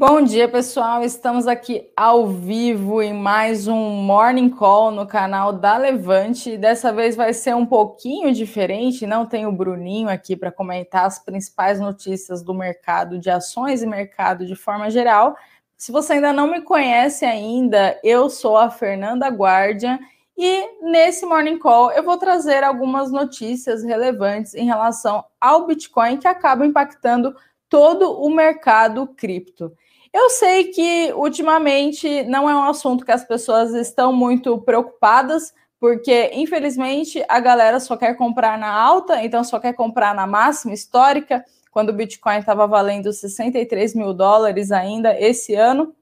[0.00, 1.04] Bom dia, pessoal.
[1.04, 6.56] Estamos aqui ao vivo em mais um Morning Call no canal da Levante.
[6.56, 11.18] Dessa vez vai ser um pouquinho diferente, não tem o Bruninho aqui para comentar as
[11.18, 15.36] principais notícias do mercado de ações e mercado de forma geral.
[15.76, 19.98] Se você ainda não me conhece ainda, eu sou a Fernanda Guardia
[20.34, 26.26] e nesse Morning Call eu vou trazer algumas notícias relevantes em relação ao Bitcoin que
[26.26, 27.34] acabam impactando
[27.68, 29.70] todo o mercado cripto.
[30.12, 36.30] Eu sei que ultimamente não é um assunto que as pessoas estão muito preocupadas, porque
[36.34, 41.44] infelizmente a galera só quer comprar na alta, então só quer comprar na máxima histórica,
[41.70, 45.94] quando o Bitcoin estava valendo 63 mil dólares ainda esse ano.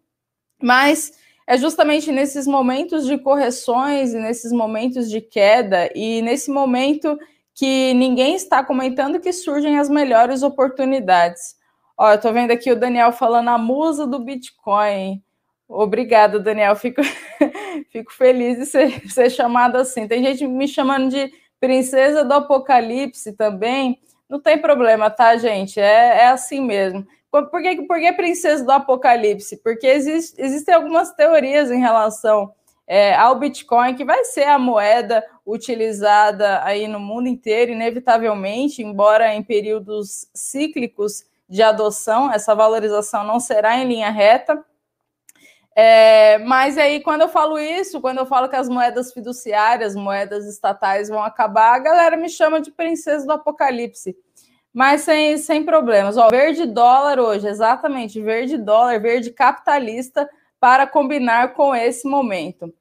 [0.60, 1.12] Mas
[1.46, 7.18] é justamente nesses momentos de correções e nesses momentos de queda e nesse momento
[7.54, 11.57] que ninguém está comentando que surgem as melhores oportunidades.
[11.98, 15.20] Ó, eu tô vendo aqui o Daniel falando a musa do Bitcoin.
[15.69, 16.77] Obrigada, Daniel.
[16.77, 17.02] Fico,
[17.90, 20.07] fico feliz de ser, ser chamado assim.
[20.07, 24.01] Tem gente me chamando de princesa do apocalipse também.
[24.29, 25.80] Não tem problema, tá, gente?
[25.80, 27.05] É, é assim mesmo.
[27.32, 29.57] Por que, por que princesa do apocalipse?
[29.57, 32.52] Porque existe, existem algumas teorias em relação
[32.87, 39.35] é, ao Bitcoin, que vai ser a moeda utilizada aí no mundo inteiro, inevitavelmente, embora
[39.35, 44.63] em períodos cíclicos de adoção, essa valorização não será em linha reta.
[45.74, 50.45] É, mas aí, quando eu falo isso, quando eu falo que as moedas fiduciárias, moedas
[50.46, 54.16] estatais vão acabar, a galera me chama de princesa do apocalipse.
[54.74, 56.16] Mas sem, sem problemas.
[56.16, 60.29] Ó, verde dólar hoje, exatamente, verde dólar, verde capitalista,
[60.60, 62.73] para combinar com esse momento.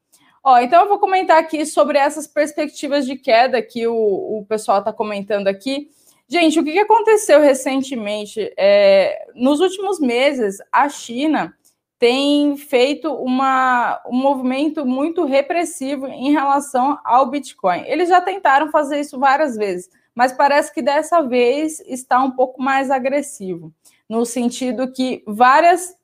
[0.43, 4.79] Ó, então eu vou comentar aqui sobre essas perspectivas de queda que o, o pessoal
[4.79, 5.89] está comentando aqui.
[6.29, 8.53] Gente, o que aconteceu recentemente?
[8.57, 11.53] É, nos últimos meses, a China
[11.97, 17.83] tem feito uma, um movimento muito repressivo em relação ao Bitcoin.
[17.87, 22.61] Eles já tentaram fazer isso várias vezes, mas parece que dessa vez está um pouco
[22.61, 23.73] mais agressivo,
[24.07, 25.95] no sentido que várias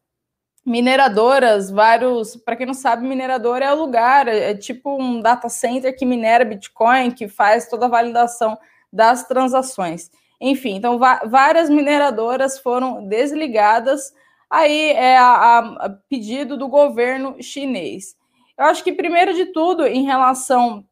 [0.65, 5.49] mineradoras, vários, para quem não sabe, mineradora é o lugar, é, é tipo um data
[5.49, 8.57] center que minera Bitcoin, que faz toda a validação
[8.93, 10.11] das transações.
[10.39, 14.13] Enfim, então várias mineradoras foram desligadas
[14.53, 18.15] aí é a, a, pedido do governo chinês.
[18.55, 20.85] Eu acho que primeiro de tudo, em relação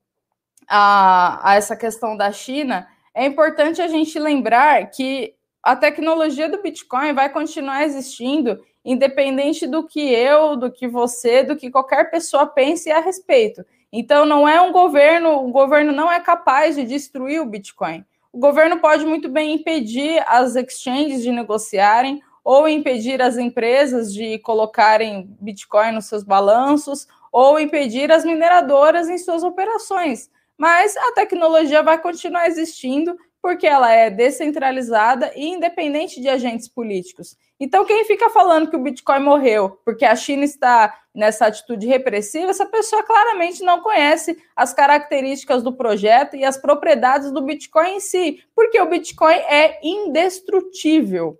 [0.67, 6.59] a, a essa questão da China, é importante a gente lembrar que a tecnologia do
[6.59, 12.47] Bitcoin vai continuar existindo, independente do que eu, do que você, do que qualquer pessoa
[12.47, 13.63] pense a respeito.
[13.91, 18.05] Então, não é um governo, o governo não é capaz de destruir o Bitcoin.
[18.31, 24.39] O governo pode muito bem impedir as exchanges de negociarem ou impedir as empresas de
[24.39, 30.29] colocarem Bitcoin nos seus balanços ou impedir as mineradoras em suas operações.
[30.57, 37.35] Mas a tecnologia vai continuar existindo porque ela é descentralizada e independente de agentes políticos.
[37.63, 42.49] Então, quem fica falando que o Bitcoin morreu porque a China está nessa atitude repressiva,
[42.49, 47.99] essa pessoa claramente não conhece as características do projeto e as propriedades do Bitcoin em
[47.99, 51.37] si, porque o Bitcoin é indestrutível.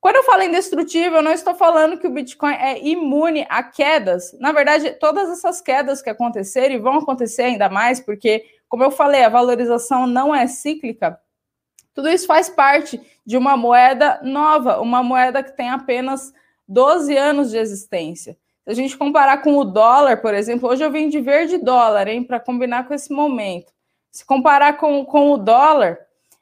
[0.00, 4.32] Quando eu falo indestrutível, eu não estou falando que o Bitcoin é imune a quedas.
[4.38, 8.92] Na verdade, todas essas quedas que aconteceram e vão acontecer ainda mais, porque, como eu
[8.92, 11.18] falei, a valorização não é cíclica
[11.94, 16.32] tudo isso faz parte de uma moeda nova, uma moeda que tem apenas
[16.66, 18.36] 12 anos de existência.
[18.64, 22.08] Se a gente comparar com o dólar, por exemplo, hoje eu vim de verde dólar,
[22.08, 23.72] hein, para combinar com esse momento.
[24.10, 25.98] Se comparar com, com o dólar,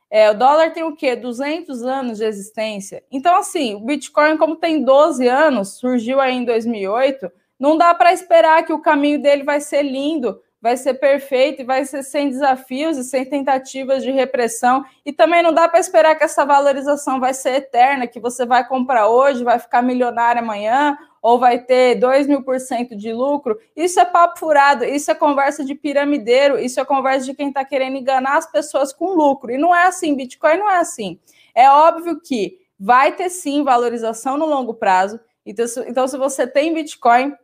[0.08, 1.16] é, o dólar tem o quê?
[1.16, 3.02] 200 anos de existência.
[3.10, 8.12] Então, assim, o Bitcoin, como tem 12 anos, surgiu aí em 2008, não dá para
[8.12, 12.30] esperar que o caminho dele vai ser lindo vai ser perfeito e vai ser sem
[12.30, 14.84] desafios e sem tentativas de repressão.
[15.04, 18.66] E também não dá para esperar que essa valorização vai ser eterna, que você vai
[18.66, 23.58] comprar hoje, vai ficar milionário amanhã, ou vai ter 2 mil por cento de lucro.
[23.74, 27.64] Isso é papo furado, isso é conversa de piramideiro, isso é conversa de quem está
[27.64, 29.50] querendo enganar as pessoas com lucro.
[29.50, 31.18] E não é assim, Bitcoin não é assim.
[31.52, 35.18] É óbvio que vai ter sim valorização no longo prazo.
[35.44, 37.34] Então, se, então, se você tem Bitcoin,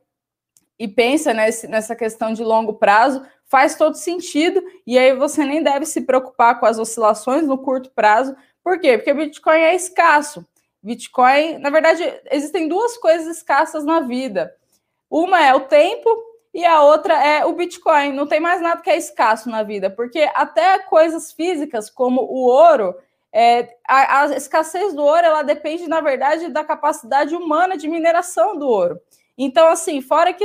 [0.78, 5.86] e pensa nessa questão de longo prazo, faz todo sentido, e aí você nem deve
[5.86, 8.36] se preocupar com as oscilações no curto prazo.
[8.62, 8.96] Por quê?
[8.98, 10.46] Porque Bitcoin é escasso.
[10.82, 14.54] Bitcoin, na verdade, existem duas coisas escassas na vida.
[15.10, 16.08] Uma é o tempo
[16.54, 18.12] e a outra é o Bitcoin.
[18.12, 22.46] Não tem mais nada que é escasso na vida, porque até coisas físicas, como o
[22.46, 22.94] ouro,
[23.30, 28.56] É, a, a, escassez do ouro ela depende, na verdade, da capacidade humana de mineração
[28.56, 28.98] do ouro.
[29.40, 30.44] Então, assim, fora que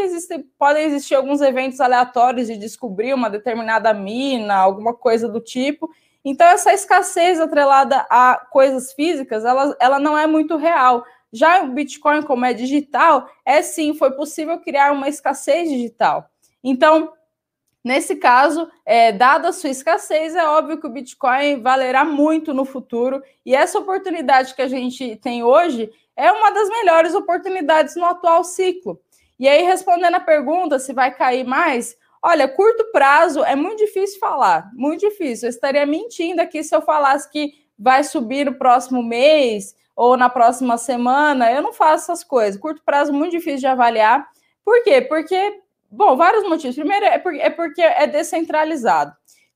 [0.57, 5.89] podem existir alguns eventos aleatórios de descobrir uma determinada mina, alguma coisa do tipo.
[6.23, 11.03] Então, essa escassez atrelada a coisas físicas, ela, ela não é muito real.
[11.31, 16.29] Já o Bitcoin, como é digital, é sim, foi possível criar uma escassez digital.
[16.63, 17.11] Então,
[17.83, 22.63] nesse caso, é, dada a sua escassez, é óbvio que o Bitcoin valerá muito no
[22.63, 23.23] futuro.
[23.43, 28.43] E essa oportunidade que a gente tem hoje é uma das melhores oportunidades no atual
[28.43, 28.99] ciclo.
[29.39, 34.19] E aí, respondendo a pergunta se vai cair mais, olha, curto prazo é muito difícil
[34.19, 35.47] falar, muito difícil.
[35.47, 40.29] Eu estaria mentindo aqui se eu falasse que vai subir no próximo mês ou na
[40.29, 41.51] próxima semana.
[41.51, 42.59] Eu não faço essas coisas.
[42.59, 44.27] Curto prazo muito difícil de avaliar.
[44.63, 45.01] Por quê?
[45.01, 46.75] Porque, bom, vários motivos.
[46.75, 49.13] Primeiro é porque é, porque é descentralizado.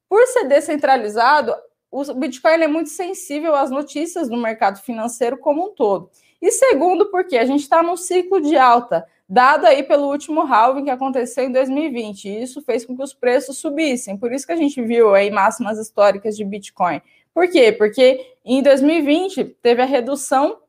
[0.10, 1.54] Por ser descentralizado,
[1.92, 6.10] o Bitcoin é muito sensível às notícias do mercado financeiro como um todo.
[6.42, 10.86] E segundo, porque a gente está num ciclo de alta, dado aí pelo último halving
[10.86, 12.30] que aconteceu em 2020.
[12.30, 14.18] E isso fez com que os preços subissem.
[14.18, 17.02] Por isso que a gente viu aí máximas históricas de Bitcoin.
[17.34, 17.72] Por quê?
[17.72, 20.60] Porque em 2020 teve a redução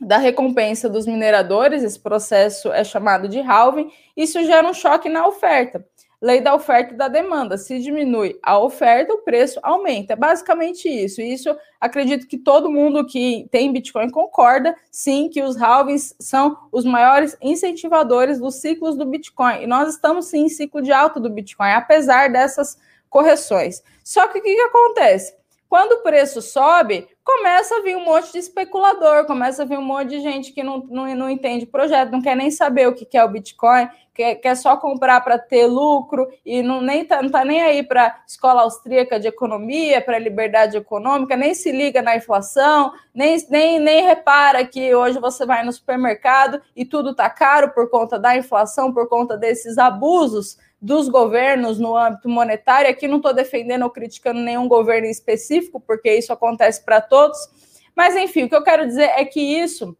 [0.00, 5.26] da recompensa dos mineradores, esse processo é chamado de halving, isso gera um choque na
[5.26, 5.86] oferta
[6.24, 7.58] lei da oferta e da demanda.
[7.58, 10.14] Se diminui a oferta, o preço aumenta.
[10.14, 11.20] É basicamente isso.
[11.20, 16.86] Isso acredito que todo mundo que tem Bitcoin concorda, sim, que os halvings são os
[16.86, 19.64] maiores incentivadores dos ciclos do Bitcoin.
[19.64, 22.78] E nós estamos sim em ciclo de alta do Bitcoin, apesar dessas
[23.10, 23.82] correções.
[24.02, 25.36] Só que o que, que acontece?
[25.68, 29.84] Quando o preço sobe, começa a vir um monte de especulador, começa a vir um
[29.84, 33.16] monte de gente que não, não, não entende projeto, não quer nem saber o que,
[33.16, 37.42] é o Bitcoin, quer, quer só comprar para ter lucro e não nem tá, tá
[37.42, 42.92] nem aí para escola austríaca de economia, para liberdade econômica, nem se liga na inflação,
[43.14, 47.88] nem, nem, nem repara que hoje você vai no supermercado e tudo está caro por
[47.88, 52.90] conta da inflação, por conta desses abusos dos governos no âmbito monetário.
[52.90, 57.38] Aqui não estou defendendo ou criticando nenhum governo específico, porque isso acontece para todos.
[57.96, 59.96] Mas, enfim, o que eu quero dizer é que isso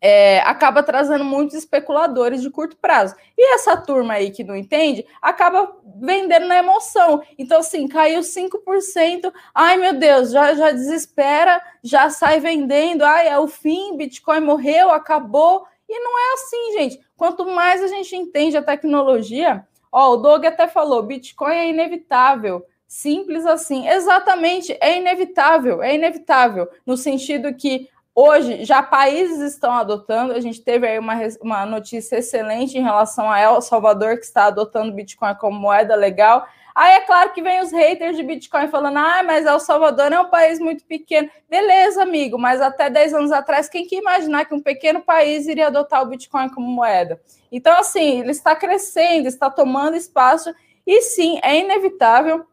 [0.00, 3.16] é, acaba trazendo muitos especuladores de curto prazo.
[3.36, 7.20] E essa turma aí que não entende acaba vendendo na emoção.
[7.36, 9.32] Então, assim, caiu 5%.
[9.52, 13.02] Ai, meu Deus, já, já desespera, já sai vendendo.
[13.02, 15.66] Ai, é o fim, Bitcoin morreu, acabou.
[15.88, 17.00] E não é assim, gente.
[17.16, 19.66] Quanto mais a gente entende a tecnologia,
[19.96, 22.66] Ó, o Doug até falou: Bitcoin é inevitável.
[22.88, 23.88] Simples assim.
[23.88, 30.32] Exatamente, é inevitável, é inevitável, no sentido que hoje já países estão adotando.
[30.32, 34.44] A gente teve aí uma, uma notícia excelente em relação a El Salvador, que está
[34.44, 36.46] adotando Bitcoin como moeda legal.
[36.74, 40.20] Aí é claro que vem os haters de Bitcoin falando: ah, mas El Salvador é
[40.20, 41.30] um país muito pequeno.
[41.48, 45.68] Beleza, amigo, mas até 10 anos atrás, quem que imaginar que um pequeno país iria
[45.68, 47.20] adotar o Bitcoin como moeda?
[47.50, 50.52] Então, assim, ele está crescendo, está tomando espaço,
[50.84, 52.44] e sim, é inevitável,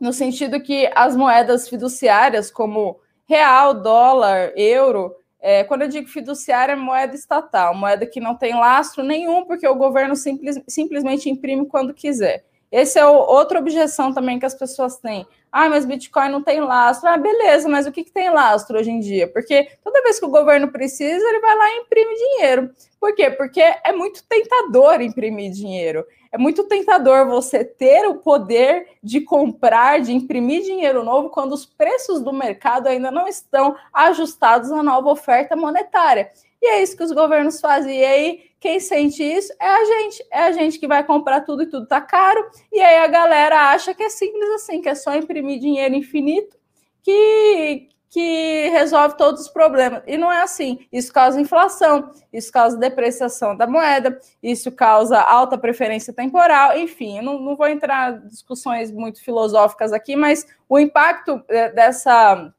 [0.00, 2.98] no sentido que as moedas fiduciárias, como
[3.30, 8.54] real, dólar, euro, é, quando eu digo fiduciária, é moeda estatal, moeda que não tem
[8.54, 12.44] lastro nenhum, porque o governo simples, simplesmente imprime quando quiser.
[12.72, 15.24] Essa é o, outra objeção também que as pessoas têm.
[15.50, 17.08] Ah, mas Bitcoin não tem lastro.
[17.08, 19.28] Ah, beleza, mas o que, que tem lastro hoje em dia?
[19.28, 22.70] Porque toda vez que o governo precisa, ele vai lá e imprime dinheiro.
[23.00, 23.30] Por quê?
[23.30, 26.04] Porque é muito tentador imprimir dinheiro.
[26.32, 31.66] É muito tentador você ter o poder de comprar, de imprimir dinheiro novo quando os
[31.66, 36.30] preços do mercado ainda não estão ajustados à nova oferta monetária.
[36.62, 37.98] E é isso que os governos fazem.
[37.98, 40.26] E aí, quem sente isso é a gente.
[40.30, 42.48] É a gente que vai comprar tudo e tudo tá caro.
[42.70, 46.60] E aí a galera acha que é simples assim, que é só imprimir dinheiro infinito
[47.02, 50.02] que, que resolve todos os problemas.
[50.04, 50.80] E não é assim.
[50.92, 57.40] Isso causa inflação, isso causa depreciação da moeda, isso causa alta preferência temporal, enfim, não,
[57.40, 62.52] não vou entrar em discussões muito filosóficas aqui, mas o impacto é, dessa,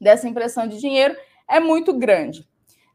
[0.00, 1.16] dessa impressão de dinheiro
[1.48, 2.46] é muito grande.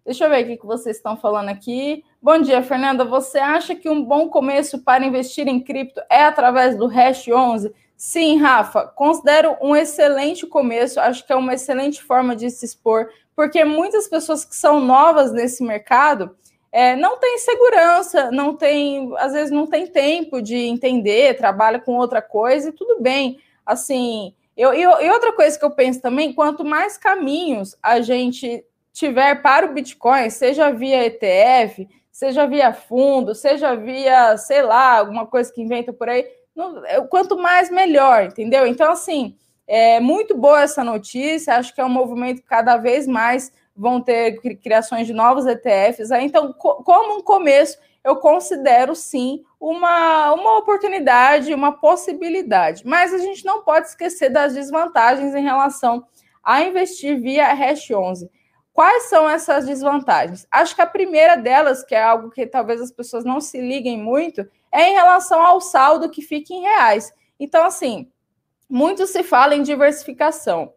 [0.03, 2.03] Deixa eu ver o que vocês estão falando aqui.
[2.19, 3.05] Bom dia, Fernanda.
[3.05, 7.71] Você acha que um bom começo para investir em cripto é através do Hash 11?
[7.95, 10.99] Sim, Rafa, considero um excelente começo.
[10.99, 15.31] Acho que é uma excelente forma de se expor, porque muitas pessoas que são novas
[15.31, 16.35] nesse mercado
[16.71, 21.95] é, não têm segurança, não tem, às vezes não tem tempo de entender, trabalha com
[21.95, 23.39] outra coisa e tudo bem.
[23.63, 28.65] Assim, eu, eu, e outra coisa que eu penso também, quanto mais caminhos a gente
[28.93, 35.25] tiver para o Bitcoin, seja via ETF, seja via fundo, seja via, sei lá, alguma
[35.25, 36.25] coisa que inventa por aí,
[37.09, 38.67] quanto mais melhor, entendeu?
[38.67, 39.35] Então, assim,
[39.73, 44.01] É muito boa essa notícia, acho que é um movimento que cada vez mais vão
[44.01, 46.11] ter criações de novos ETFs.
[46.11, 52.85] Então, como um começo, eu considero sim uma, uma oportunidade, uma possibilidade.
[52.85, 56.03] Mas a gente não pode esquecer das desvantagens em relação
[56.43, 58.29] a investir via Hash 11.
[58.73, 60.47] Quais são essas desvantagens?
[60.49, 63.97] Acho que a primeira delas, que é algo que talvez as pessoas não se liguem
[63.97, 67.13] muito, é em relação ao saldo que fica em reais.
[67.39, 68.09] Então, assim,
[68.69, 70.73] muito se fala em diversificação.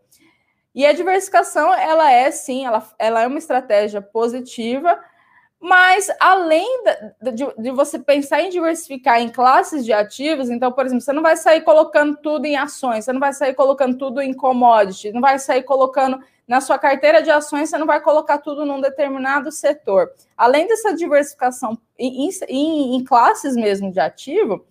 [0.75, 4.99] E a diversificação, ela é sim, ela, ela é uma estratégia positiva,
[5.61, 6.67] mas além
[7.23, 11.23] de, de, você pensar em diversificar em classes de ativos, então, por exemplo, você não
[11.23, 15.21] vai sair colocando tudo em ações, você não vai sair colocando tudo em commodity, não
[15.21, 19.51] vai sair colocando na sua carteira de ações, você não vai colocar tudo num determinado
[19.51, 20.11] setor.
[20.37, 24.65] Além dessa diversificação em, em, em classes mesmo de ativo,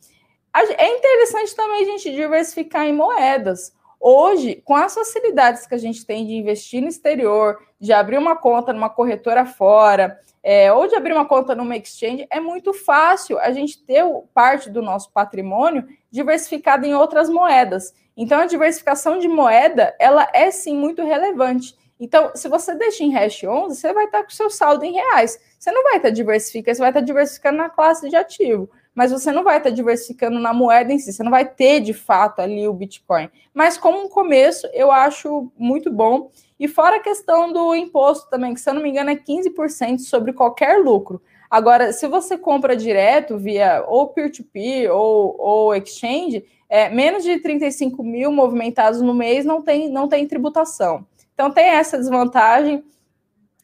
[0.77, 3.73] é interessante também a gente diversificar em moedas.
[3.99, 8.35] Hoje, com as facilidades que a gente tem de investir no exterior, de abrir uma
[8.35, 13.39] conta numa corretora fora, é, ou de abrir uma conta numa exchange, é muito fácil
[13.39, 14.03] a gente ter
[14.33, 17.93] parte do nosso patrimônio diversificado em outras moedas.
[18.15, 21.75] Então, a diversificação de moeda, ela é sim muito relevante.
[21.99, 25.39] Então, se você deixa em hash 11, você vai estar com seu saldo em reais.
[25.57, 29.31] Você não vai estar diversificando, você vai estar diversificando na classe de ativo mas você
[29.31, 32.67] não vai estar diversificando na moeda em si, você não vai ter de fato ali
[32.67, 33.29] o Bitcoin.
[33.53, 36.29] Mas como um começo, eu acho muito bom.
[36.59, 39.99] E fora a questão do imposto também, que se eu não me engano é 15%
[39.99, 41.21] sobre qualquer lucro.
[41.49, 47.37] Agora, se você compra direto via ou peer-to-peer -peer, ou, ou exchange, é, menos de
[47.37, 51.05] 35 mil movimentados no mês não tem, não tem tributação.
[51.31, 52.83] Então tem essa desvantagem.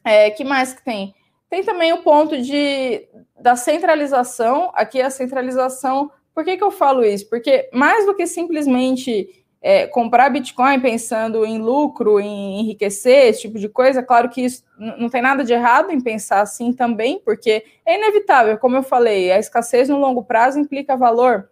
[0.04, 1.12] É, que mais que tem?
[1.48, 3.08] Tem também o ponto de,
[3.40, 4.70] da centralização.
[4.74, 6.08] Aqui a centralização.
[6.32, 7.28] Por que, que eu falo isso?
[7.28, 13.58] Porque mais do que simplesmente é, comprar Bitcoin pensando em lucro, em enriquecer, esse tipo
[13.58, 17.64] de coisa, claro que isso não tem nada de errado em pensar assim também, porque
[17.84, 21.50] é inevitável, como eu falei, a escassez no longo prazo implica valor.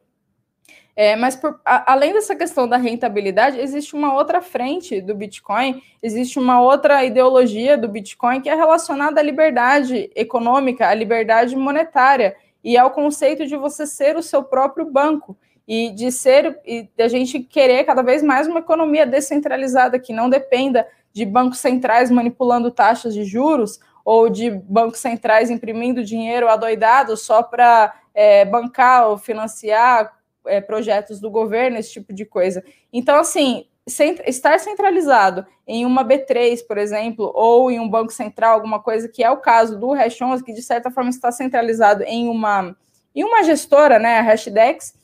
[1.01, 5.81] É, mas por, a, além dessa questão da rentabilidade, existe uma outra frente do Bitcoin,
[6.03, 12.35] existe uma outra ideologia do Bitcoin que é relacionada à liberdade econômica, à liberdade monetária
[12.65, 15.39] e ao conceito de você ser o seu próprio banco
[15.69, 20.29] e de ser e a gente querer cada vez mais uma economia descentralizada que não
[20.29, 27.17] dependa de bancos centrais manipulando taxas de juros ou de bancos centrais imprimindo dinheiro adoidado
[27.17, 32.65] só para é, bancar ou financiar é, projetos do governo, esse tipo de coisa.
[32.93, 33.67] Então, assim,
[34.27, 39.25] estar centralizado em uma B3, por exemplo, ou em um banco central, alguma coisa que
[39.25, 42.77] é o caso do Hash 11, que de certa forma está centralizado em uma,
[43.15, 44.95] em uma gestora, né, a Hashdex,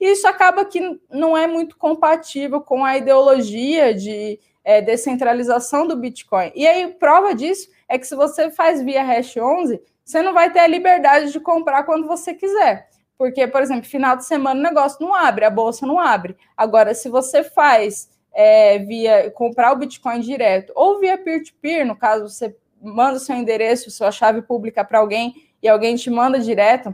[0.00, 6.50] isso acaba que não é muito compatível com a ideologia de é, descentralização do Bitcoin.
[6.56, 10.50] E aí, prova disso é que se você faz via Hash 11, você não vai
[10.50, 12.88] ter a liberdade de comprar quando você quiser.
[13.22, 16.36] Porque, por exemplo, final de semana o negócio não abre, a bolsa não abre.
[16.56, 21.94] Agora, se você faz é, via comprar o Bitcoin direto ou via peer-to-peer, -peer, no
[21.94, 26.40] caso, você manda o seu endereço, sua chave pública para alguém e alguém te manda
[26.40, 26.92] direto,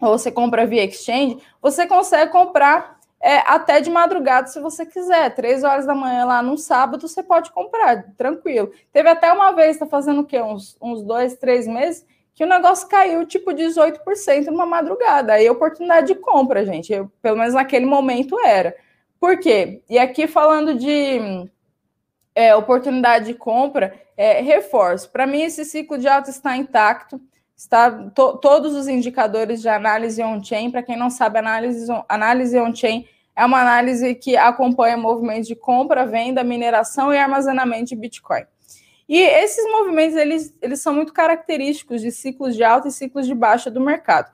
[0.00, 5.34] ou você compra via exchange, você consegue comprar é, até de madrugada, se você quiser.
[5.34, 8.70] Três horas da manhã lá num sábado, você pode comprar, tranquilo.
[8.92, 10.40] Teve até uma vez, está fazendo o quê?
[10.40, 12.06] Uns, uns dois, três meses,
[12.38, 15.32] que o negócio caiu tipo 18% numa madrugada.
[15.32, 16.92] Aí oportunidade de compra, gente.
[16.92, 18.76] Eu, pelo menos naquele momento era.
[19.18, 19.82] Por quê?
[19.90, 21.50] E aqui falando de
[22.36, 25.10] é, oportunidade de compra, é, reforço.
[25.10, 27.20] Para mim, esse ciclo de alta está intacto.
[27.56, 30.70] Está to, todos os indicadores de análise on-chain.
[30.70, 33.04] Para quem não sabe, análise, análise on-chain
[33.34, 38.44] é uma análise que acompanha movimentos de compra, venda, mineração e armazenamento de Bitcoin.
[39.08, 43.34] E esses movimentos eles, eles são muito característicos de ciclos de alta e ciclos de
[43.34, 44.30] baixa do mercado.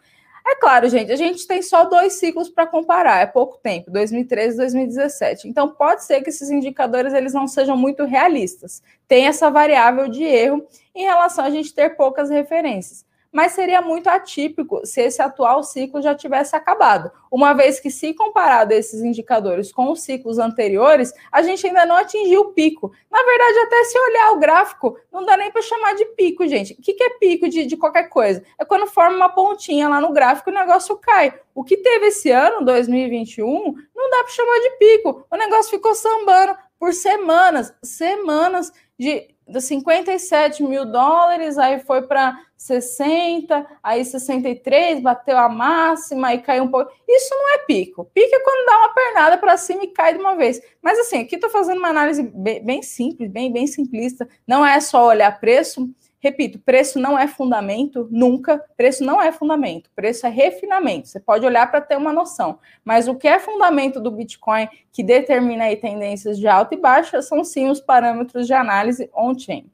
[0.47, 4.55] É claro, gente, a gente tem só dois ciclos para comparar, é pouco tempo, 2013
[4.55, 5.49] e 2017.
[5.49, 8.83] Então pode ser que esses indicadores eles não sejam muito realistas.
[9.09, 14.07] Tem essa variável de erro em relação a gente ter poucas referências mas seria muito
[14.07, 19.73] atípico se esse atual ciclo já tivesse acabado, uma vez que, se comparado esses indicadores
[19.73, 22.93] com os ciclos anteriores, a gente ainda não atingiu o pico.
[23.11, 26.75] Na verdade, até se olhar o gráfico, não dá nem para chamar de pico, gente.
[26.75, 28.41] O que, é pico de, de qualquer coisa?
[28.57, 31.37] É quando forma uma pontinha lá no gráfico e o negócio cai.
[31.53, 35.27] O que teve esse ano, 2021, não dá para chamar de pico.
[35.29, 42.39] O negócio ficou sambando por semanas, semanas de, de 57 mil dólares, aí foi para
[42.57, 46.91] 60, aí 63, bateu a máxima e caiu um pouco.
[47.07, 48.11] Isso não é pico.
[48.15, 50.61] Pico é quando dá uma pernada para cima e cai de uma vez.
[50.81, 54.29] Mas assim, aqui estou fazendo uma análise bem, bem simples, bem, bem simplista.
[54.47, 55.89] Não é só olhar preço.
[56.25, 58.59] Repito, preço não é fundamento, nunca.
[58.79, 61.07] Preço não é fundamento, preço é refinamento.
[61.07, 62.59] Você pode olhar para ter uma noção.
[62.83, 67.21] Mas o que é fundamento do Bitcoin que determina aí tendências de alta e baixa
[67.21, 69.71] são sim os parâmetros de análise on-chain.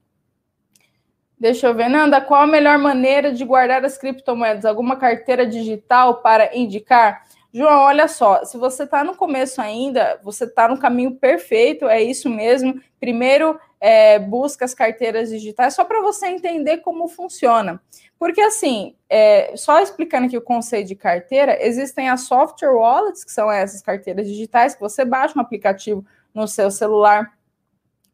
[1.38, 4.64] Deixa eu ver, Nanda, qual a melhor maneira de guardar as criptomoedas?
[4.64, 7.26] Alguma carteira digital para indicar?
[7.54, 12.02] João, olha só, se você está no começo ainda, você está no caminho perfeito, é
[12.02, 12.80] isso mesmo.
[12.98, 17.80] Primeiro, é, busca as carteiras digitais, só para você entender como funciona.
[18.18, 23.32] Porque, assim, é, só explicando aqui o conceito de carteira, existem as software wallets, que
[23.32, 27.32] são essas carteiras digitais, que você baixa um aplicativo no seu celular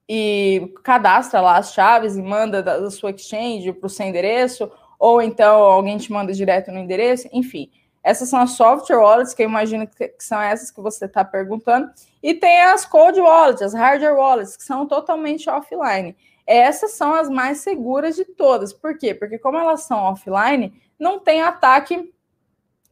[0.09, 5.21] e cadastra lá as chaves e manda da, sua exchange para o seu endereço, ou
[5.21, 7.71] então alguém te manda direto no endereço, enfim.
[8.03, 11.25] Essas são as software wallets, que eu imagino que, que são essas que você está
[11.25, 11.91] perguntando.
[12.27, 16.17] E tem as cold wallets, as hardware wallets, que são totalmente offline.
[16.45, 18.73] Essas são as mais seguras de todas.
[18.73, 19.15] Por quê?
[19.15, 22.13] Porque como elas são offline, não tem ataque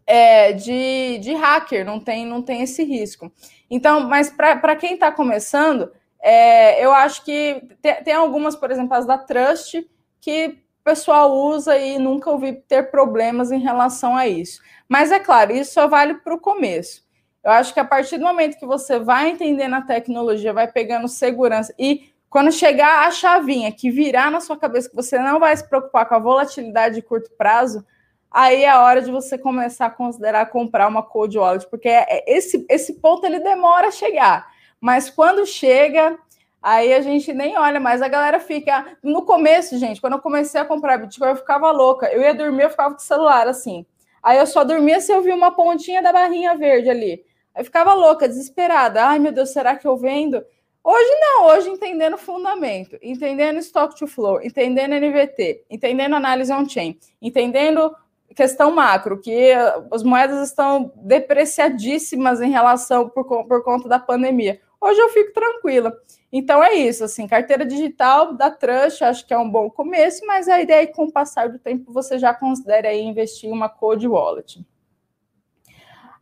[0.06, 3.32] é, de, de hacker, não tem, não tem esse risco.
[3.68, 5.90] Então, mas para quem está começando,
[6.22, 9.84] é, eu acho que tem, tem, algumas, por exemplo, as da Trust,
[10.20, 14.62] que o pessoal usa e nunca ouvi ter problemas em relação a isso.
[14.88, 17.03] Mas é claro, isso só vale para o começo.
[17.44, 21.06] Eu acho que a partir do momento que você vai entendendo a tecnologia, vai pegando
[21.06, 25.56] segurança e quando chegar a chavinha que virar na sua cabeça que você não vai
[25.56, 27.86] se preocupar com a volatilidade de curto prazo,
[28.28, 32.04] aí é a hora de você começar a considerar comprar uma cold wallet, porque é,
[32.08, 34.48] é, esse, esse ponto ele demora a chegar.
[34.80, 36.18] Mas quando chega,
[36.60, 38.02] aí a gente nem olha mais.
[38.02, 38.84] A galera fica.
[39.00, 42.06] No começo, gente, quando eu comecei a comprar Bitcoin, eu ficava louca.
[42.08, 43.86] Eu ia dormir, eu ficava com o celular assim.
[44.20, 47.24] Aí eu só dormia se eu via uma pontinha da barrinha verde ali.
[47.54, 49.04] Aí ficava louca, desesperada.
[49.04, 50.44] Ai, meu Deus, será que eu vendo?
[50.82, 57.94] Hoje não, hoje entendendo fundamento, entendendo stock to flow, entendendo NVT, entendendo análise on-chain, entendendo
[58.34, 59.52] questão macro, que
[59.90, 64.60] as moedas estão depreciadíssimas em relação por, por conta da pandemia.
[64.78, 65.96] Hoje eu fico tranquila.
[66.30, 70.48] Então é isso, assim, carteira digital da Trust, acho que é um bom começo, mas
[70.48, 73.52] a ideia é que com o passar do tempo você já considere aí investir em
[73.52, 74.62] uma cold wallet.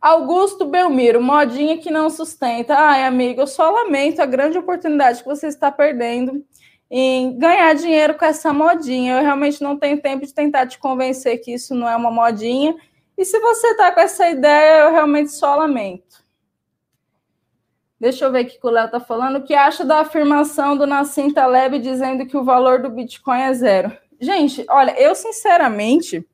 [0.03, 2.75] Augusto Belmiro, modinha que não sustenta.
[2.77, 6.45] Ai, amigo, eu só lamento a grande oportunidade que você está perdendo
[6.91, 9.13] em ganhar dinheiro com essa modinha.
[9.13, 12.75] Eu realmente não tenho tempo de tentar te convencer que isso não é uma modinha.
[13.17, 16.21] E se você está com essa ideia, eu realmente só lamento.
[17.97, 19.37] Deixa eu ver o que o Léo está falando.
[19.37, 23.53] O que acha da afirmação do Nassim Taleb dizendo que o valor do Bitcoin é
[23.53, 23.97] zero?
[24.19, 26.27] Gente, olha, eu sinceramente,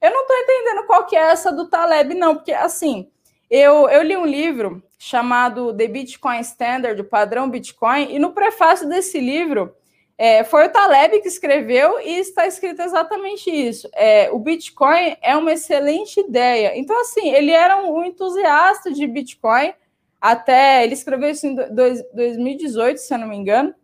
[0.00, 3.10] eu não estou entendendo qual que é essa do Taleb, não, porque assim,
[3.50, 8.88] eu, eu li um livro chamado The Bitcoin Standard, o padrão Bitcoin, e no prefácio
[8.88, 9.74] desse livro
[10.22, 13.88] é, foi o Taleb que escreveu e está escrito exatamente isso.
[13.94, 16.78] É, o Bitcoin é uma excelente ideia.
[16.78, 19.72] Então, assim, ele era um, entusiasta de Bitcoin,
[20.20, 23.74] até ele escreveu isso em dois, 2018, se eu não me engano.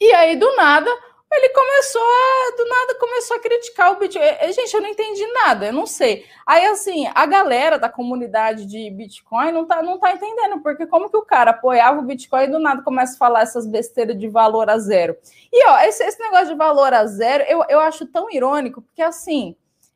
[0.00, 0.88] E aí, do nada,
[1.30, 4.24] ele começou a, do nada, começou a criticar o Bitcoin.
[4.52, 6.24] Gente, eu não entendi nada, eu não sei.
[6.46, 11.10] Aí, assim, a galera da comunidade de Bitcoin não tá, não tá entendendo, porque como
[11.10, 14.26] que o cara apoiava o Bitcoin e do nada começa a falar essas besteiras de
[14.26, 15.16] valor a zero.
[15.52, 19.02] E, ó, esse, esse negócio de valor a zero, eu, eu acho tão irônico, porque,
[19.02, 19.54] assim,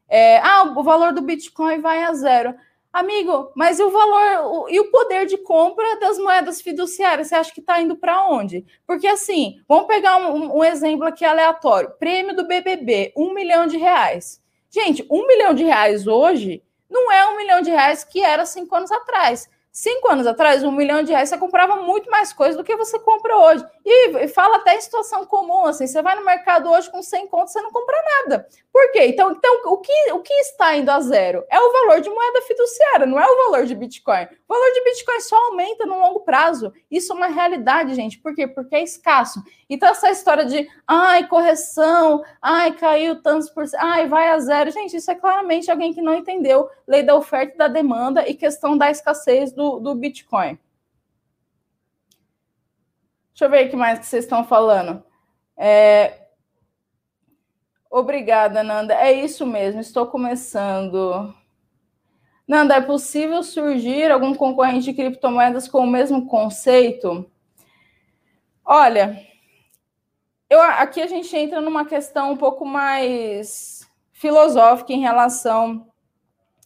[0.08, 2.54] é, ah, o valor do Bitcoin vai a zero.
[2.92, 7.28] Amigo, mas o valor o, e o poder de compra das moedas fiduciárias?
[7.28, 8.66] Você acha que está indo para onde?
[8.86, 13.78] Porque assim, vamos pegar um, um, exemplo aqui aleatório: prêmio do BBB, um milhão de
[13.78, 14.42] reais.
[14.70, 18.74] Gente, um milhão de reais hoje não é um milhão de reais que era cinco
[18.76, 19.48] anos atrás.
[19.74, 22.98] Cinco anos atrás, um milhão de reais você comprava muito mais coisa do que você
[22.98, 23.64] compra hoje.
[23.82, 27.54] E, fala até em situação comum, assim, você vai no mercado hoje com 100 contos,
[27.54, 28.46] você não compra nada.
[28.70, 29.06] Por quê?
[29.06, 31.42] Então, então o, que, o que está indo a zero?
[31.50, 34.24] É o valor de moeda fiduciária, não é o valor de Bitcoin.
[34.46, 36.70] O valor de Bitcoin só aumenta no longo prazo.
[36.90, 38.18] Isso é uma realidade, gente.
[38.18, 38.46] Por quê?
[38.46, 39.42] Porque é escasso.
[39.70, 44.70] Então, essa história de, ai, correção, ai, caiu tantos por cento, ai, vai a zero.
[44.70, 48.34] Gente, isso é claramente alguém que não entendeu lei da oferta e da demanda e
[48.34, 50.58] questão da escassez do do, do Bitcoin.
[53.30, 55.02] Deixa eu ver o que mais que vocês estão falando.
[55.56, 56.26] É...
[57.90, 58.94] Obrigada, Nanda.
[58.94, 61.34] É isso mesmo, estou começando.
[62.46, 67.30] Nanda, é possível surgir algum concorrente de criptomoedas com o mesmo conceito?
[68.64, 69.26] Olha,
[70.48, 75.91] eu, aqui a gente entra numa questão um pouco mais filosófica em relação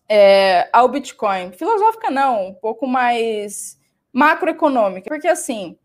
[0.08, 1.52] é, ao Bitcoin.
[1.52, 3.78] Filosófica não, um pouco mais
[4.12, 5.76] macroeconômica, porque assim,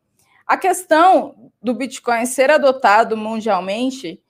[0.45, 4.21] a questão do Bitcoin ser adotado mundialmente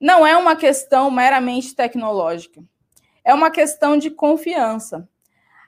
[0.00, 2.62] não é uma questão meramente tecnológica,
[3.24, 5.08] é uma questão de confiança.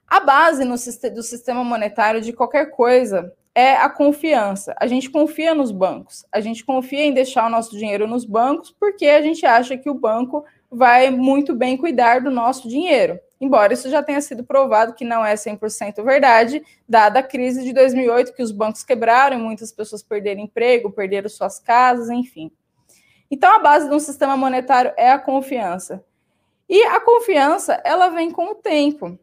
[0.07, 0.75] A base no,
[1.15, 4.75] do sistema monetário de qualquer coisa é a confiança.
[4.79, 8.75] A gente confia nos bancos, a gente confia em deixar o nosso dinheiro nos bancos
[8.79, 13.19] porque a gente acha que o banco vai muito bem cuidar do nosso dinheiro.
[13.43, 17.73] Embora isso já tenha sido provado que não é 100% verdade, dada a crise de
[17.73, 22.53] 2008, que os bancos quebraram, muitas pessoas perderam emprego, perderam suas casas, enfim.
[23.29, 26.05] Então, a base de um sistema monetário é a confiança.
[26.69, 29.19] E a confiança, ela vem com o tempo.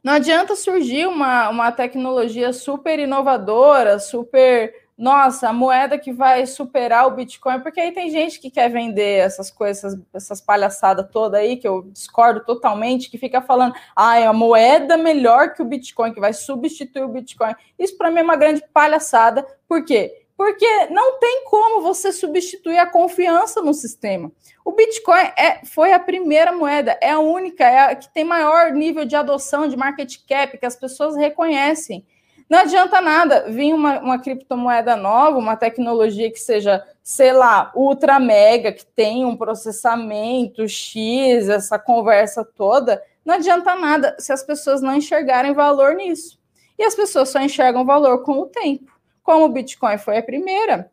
[0.00, 4.79] Não adianta surgir uma, uma tecnologia super inovadora, super.
[5.00, 9.20] Nossa, a moeda que vai superar o Bitcoin, porque aí tem gente que quer vender
[9.20, 14.26] essas coisas, essas, palhaçadas todas aí, que eu discordo totalmente, que fica falando, ah, é
[14.26, 17.54] a moeda melhor que o Bitcoin, que vai substituir o Bitcoin.
[17.78, 20.22] Isso para mim é uma grande palhaçada, por quê?
[20.36, 24.30] Porque não tem como você substituir a confiança no sistema.
[24.62, 28.70] O Bitcoin é, foi a primeira moeda, é a única, é a que tem maior
[28.72, 32.04] nível de adoção de market cap, que as pessoas reconhecem.
[32.50, 38.18] Não adianta nada vir uma, uma criptomoeda nova, uma tecnologia que seja, sei lá, ultra
[38.18, 43.00] mega, que tem um processamento X, essa conversa toda.
[43.24, 46.40] Não adianta nada se as pessoas não enxergarem valor nisso.
[46.76, 48.92] E as pessoas só enxergam valor com o tempo.
[49.22, 50.90] Como o Bitcoin foi a primeira,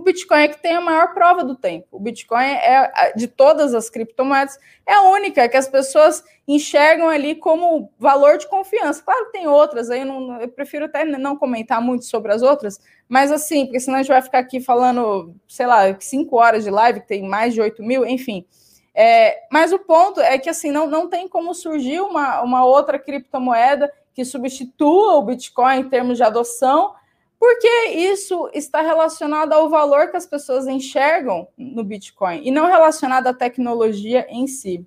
[0.00, 1.86] o Bitcoin é que tem a maior prova do tempo.
[1.92, 7.34] O Bitcoin é de todas as criptomoedas é a única que as pessoas enxergam ali
[7.34, 9.02] como valor de confiança.
[9.02, 12.40] Claro que tem outras aí, eu, não, eu prefiro até não comentar muito sobre as
[12.40, 16.64] outras, mas assim, porque senão a gente vai ficar aqui falando, sei lá, cinco horas
[16.64, 18.46] de live, que tem mais de 8 mil, enfim.
[18.94, 22.98] É, mas o ponto é que assim não, não tem como surgir uma, uma outra
[22.98, 26.94] criptomoeda que substitua o Bitcoin em termos de adoção
[27.40, 33.28] porque isso está relacionado ao valor que as pessoas enxergam no Bitcoin e não relacionado
[33.28, 34.86] à tecnologia em si.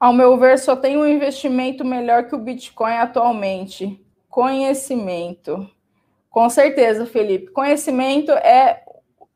[0.00, 5.70] Ao meu ver, só tem um investimento melhor que o Bitcoin atualmente: conhecimento.
[6.30, 7.52] Com certeza, Felipe.
[7.52, 8.82] Conhecimento é,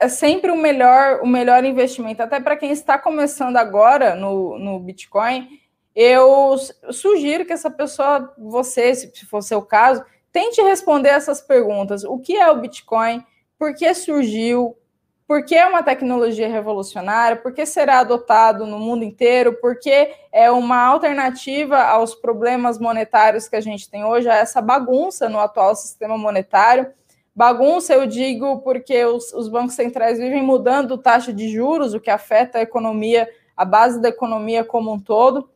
[0.01, 2.23] é sempre o melhor, o melhor investimento.
[2.23, 5.61] Até para quem está começando agora no, no Bitcoin,
[6.01, 6.57] eu
[6.93, 12.05] sugiro que essa pessoa, você, se for seu caso, tente responder essas perguntas.
[12.05, 13.21] O que é o Bitcoin?
[13.59, 14.79] Por que surgiu?
[15.27, 17.37] Por que é uma tecnologia revolucionária?
[17.37, 19.55] Por que será adotado no mundo inteiro?
[19.55, 24.63] Por que é uma alternativa aos problemas monetários que a gente tem hoje, a essa
[24.63, 26.93] bagunça no atual sistema monetário?
[27.35, 32.09] Bagunça, eu digo, porque os, os bancos centrais vivem mudando taxa de juros, o que
[32.09, 35.51] afeta a economia, a base da economia como um todo.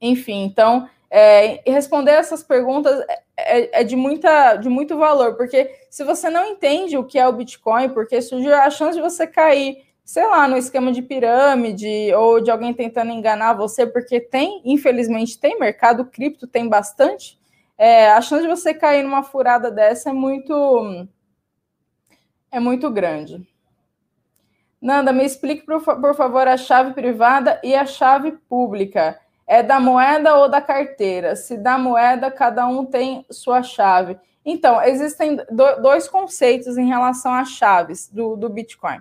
[0.00, 5.70] Enfim, então, é, responder essas perguntas é, é, é, de, muita, de muito valor, porque
[5.90, 9.26] se você não entende o que é o Bitcoin, porque surgiu a chance de você
[9.26, 14.60] cair, sei lá, no esquema de pirâmide ou de alguém tentando enganar você, porque tem,
[14.64, 17.38] infelizmente, tem mercado cripto, tem bastante,
[17.78, 21.06] é, a chance de você cair numa furada dessa é muito
[22.50, 23.46] é muito grande.
[24.80, 29.20] Nanda, me explique, por, por favor, a chave privada e a chave pública.
[29.46, 31.36] É da moeda ou da carteira?
[31.36, 34.18] Se da moeda, cada um tem sua chave.
[34.44, 35.38] Então, existem
[35.82, 39.00] dois conceitos em relação às chaves do, do Bitcoin.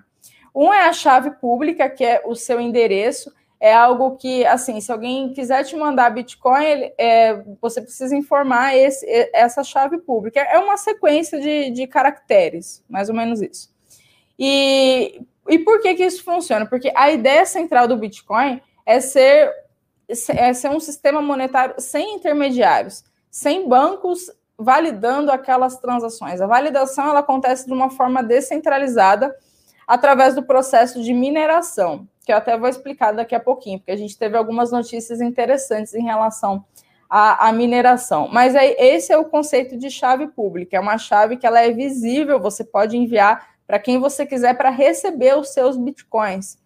[0.53, 3.31] Um é a chave pública, que é o seu endereço.
[3.59, 9.05] É algo que, assim, se alguém quiser te mandar Bitcoin, é, você precisa informar esse,
[9.33, 10.39] essa chave pública.
[10.39, 13.73] É uma sequência de, de caracteres, mais ou menos isso.
[14.37, 16.65] E, e por que, que isso funciona?
[16.65, 19.51] Porque a ideia central do Bitcoin é ser
[20.07, 26.39] é ser um sistema monetário sem intermediários, sem bancos validando aquelas transações.
[26.39, 29.35] A validação ela acontece de uma forma descentralizada
[29.87, 33.97] através do processo de mineração, que eu até vou explicar daqui a pouquinho, porque a
[33.97, 36.65] gente teve algumas notícias interessantes em relação
[37.09, 38.27] à, à mineração.
[38.31, 41.71] Mas aí, esse é o conceito de chave pública, é uma chave que ela é
[41.71, 46.57] visível, você pode enviar para quem você quiser para receber os seus bitcoins.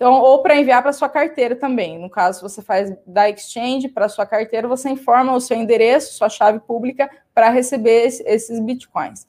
[0.00, 1.98] Então, ou para enviar para sua carteira também.
[1.98, 6.30] No caso, você faz da exchange para sua carteira, você informa o seu endereço, sua
[6.30, 9.26] chave pública para receber esses bitcoins.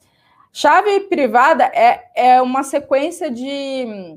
[0.50, 4.16] Chave privada é, é uma sequência de,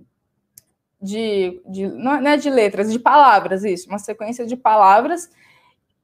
[1.01, 5.29] de, de não é de letras, de palavras, isso, uma sequência de palavras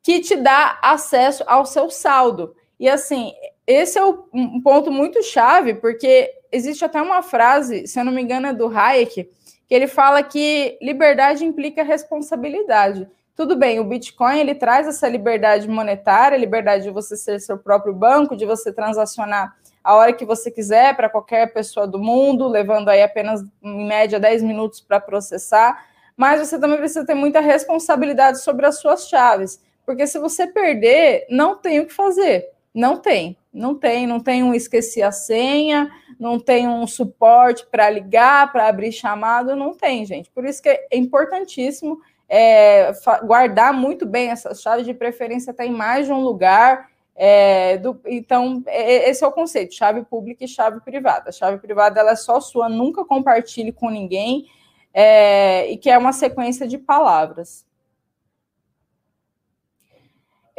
[0.04, 2.54] que te dá acesso ao seu saldo.
[2.78, 3.32] E assim,
[3.66, 8.22] esse é um ponto muito chave, porque existe até uma frase, se eu não me
[8.22, 9.30] engano, é do Hayek,
[9.72, 13.08] que ele fala que liberdade implica responsabilidade.
[13.34, 17.94] Tudo bem, o Bitcoin ele traz essa liberdade monetária, liberdade de você ser seu próprio
[17.94, 22.90] banco, de você transacionar a hora que você quiser para qualquer pessoa do mundo, levando
[22.90, 25.86] aí apenas em média 10 minutos para processar,
[26.18, 31.26] mas você também precisa ter muita responsabilidade sobre as suas chaves, porque se você perder,
[31.30, 32.50] não tem o que fazer.
[32.76, 37.90] Não tem, não tem, não tem um esqueci a senha, não tem um suporte para
[37.90, 40.30] ligar, para abrir chamado, não tem, gente.
[40.32, 45.72] Por isso que é importantíssimo é, guardar muito bem essas chaves, de preferência até em
[45.72, 46.90] mais de um lugar.
[47.14, 51.30] É, do, então, é, esse é o conceito: chave pública e chave privada.
[51.30, 54.46] A chave privada ela é só sua, nunca compartilhe com ninguém,
[54.94, 57.66] é, e que é uma sequência de palavras.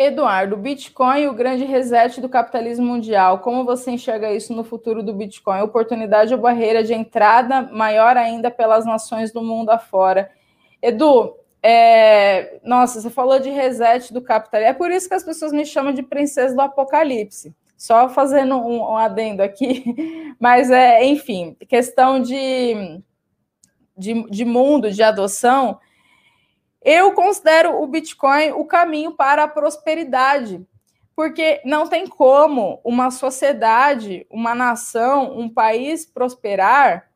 [0.06, 3.38] Eduardo, Bitcoin, o grande reset do capitalismo mundial.
[3.38, 5.60] Como você enxerga isso no futuro do Bitcoin?
[5.60, 10.30] Oportunidade ou barreira de entrada maior ainda pelas nações do mundo afora?
[10.80, 12.58] Edu, é...
[12.64, 14.70] nossa, você falou de reset do capitalismo.
[14.70, 17.54] É por isso que as pessoas me chamam de princesa do apocalipse.
[17.76, 19.84] Só fazendo um, adendo aqui,
[20.38, 23.00] mas é, enfim, questão de,
[23.96, 25.80] de, de mundo, de adoção
[26.84, 30.64] eu considero o Bitcoin o caminho para a prosperidade,
[31.14, 37.08] porque não tem como uma sociedade, uma nação, um país prosperar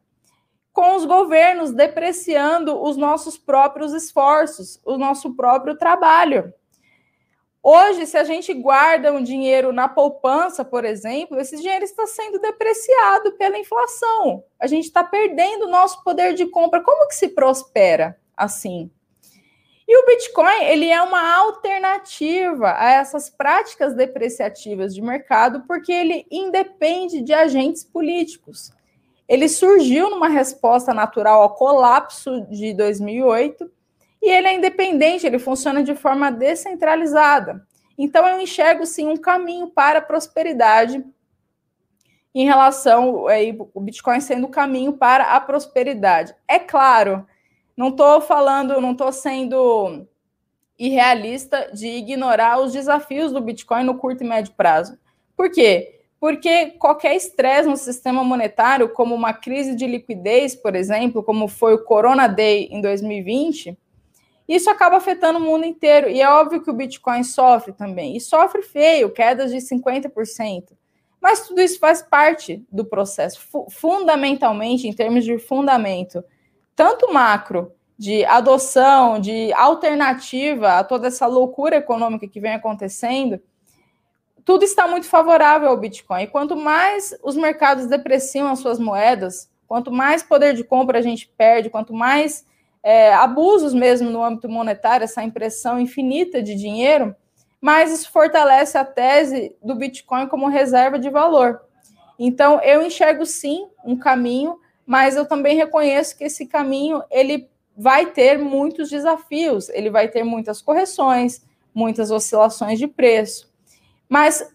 [0.73, 6.53] com os governos depreciando os nossos próprios esforços, o nosso próprio trabalho.
[7.63, 12.39] Hoje, se a gente guarda um dinheiro na poupança, por exemplo, esse dinheiro está sendo
[12.39, 14.45] depreciado pela inflação.
[14.61, 16.81] A gente está perdendo o nosso poder de compra.
[16.81, 18.89] Como que se prospera assim?
[19.89, 26.27] E o Bitcoin, ele é uma alternativa a essas práticas depreciativas de mercado, porque ele
[26.31, 28.73] independe de agentes políticos.
[29.29, 33.71] Ele surgiu numa resposta natural ao colapso de 2008
[34.23, 37.65] e ele é independente, ele funciona de forma descentralizada.
[37.97, 41.05] Então eu enxergo sim um caminho para a prosperidade
[42.39, 46.35] em relação aí, o Bitcoin sendo o caminho para a prosperidade.
[46.47, 47.27] É claro,
[47.77, 50.07] não estou falando, não estou sendo
[50.79, 54.99] irrealista de ignorar os desafios do Bitcoin no curto e médio prazo.
[55.37, 56.01] Por quê?
[56.19, 61.75] Porque qualquer estresse no sistema monetário, como uma crise de liquidez, por exemplo, como foi
[61.75, 63.77] o Corona Day em 2020,
[64.49, 66.09] isso acaba afetando o mundo inteiro.
[66.09, 68.17] E é óbvio que o Bitcoin sofre também.
[68.17, 70.73] E sofre feio, quedas de 50%.
[71.21, 73.41] Mas tudo isso faz parte do processo.
[73.71, 76.25] Fundamentalmente, em termos de fundamento,
[76.77, 83.41] tanto macro de adoção, de alternativa a toda essa loucura econômica que vem acontecendo,
[84.45, 86.23] tudo está muito favorável ao Bitcoin.
[86.23, 91.03] E quanto mais os mercados depreciam as suas moedas, quanto mais poder de compra a
[91.03, 92.47] gente perde, quanto mais
[92.83, 97.17] é, abusos mesmo no âmbito monetário, essa impressão infinita de dinheiro,
[97.61, 101.63] mais isso fortalece a tese do Bitcoin como reserva de valor.
[102.19, 108.07] Então, eu enxergo sim um caminho mas eu também reconheço que esse caminho ele vai
[108.07, 111.45] ter muitos desafios, ele vai ter muitas correções,
[111.75, 113.53] muitas oscilações de preço.
[114.09, 114.49] Mas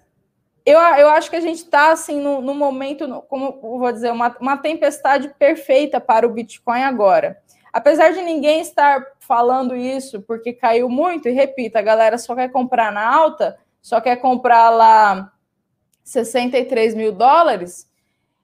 [0.65, 4.36] eu, eu acho que a gente está assim no, no, momento, como vou dizer, uma,
[4.39, 7.41] uma tempestade perfeita para o Bitcoin agora.
[7.74, 12.52] Apesar de ninguém estar falando isso porque caiu muito, e repito, a galera só quer
[12.52, 15.32] comprar na alta, só quer comprar lá
[16.04, 17.90] 63 mil dólares,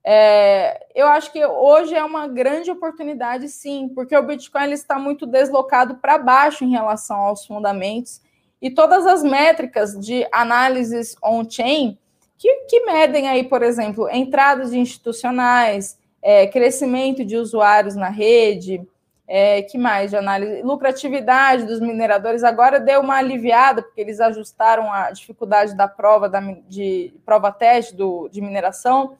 [0.09, 4.97] é, eu acho que hoje é uma grande oportunidade, sim, porque o Bitcoin ele está
[4.97, 8.21] muito deslocado para baixo em relação aos fundamentos.
[8.61, 11.97] E todas as métricas de análises on-chain
[12.37, 18.81] que, que, medem aí, por exemplo, entradas institucionais, é, crescimento de usuários na rede,
[19.27, 20.61] é, que mais de análise?
[20.61, 22.45] Lucratividade dos mineradores.
[22.45, 26.39] Agora deu uma aliviada, porque eles ajustaram a dificuldade da prova da,
[26.69, 29.17] de prova teste do, de mineração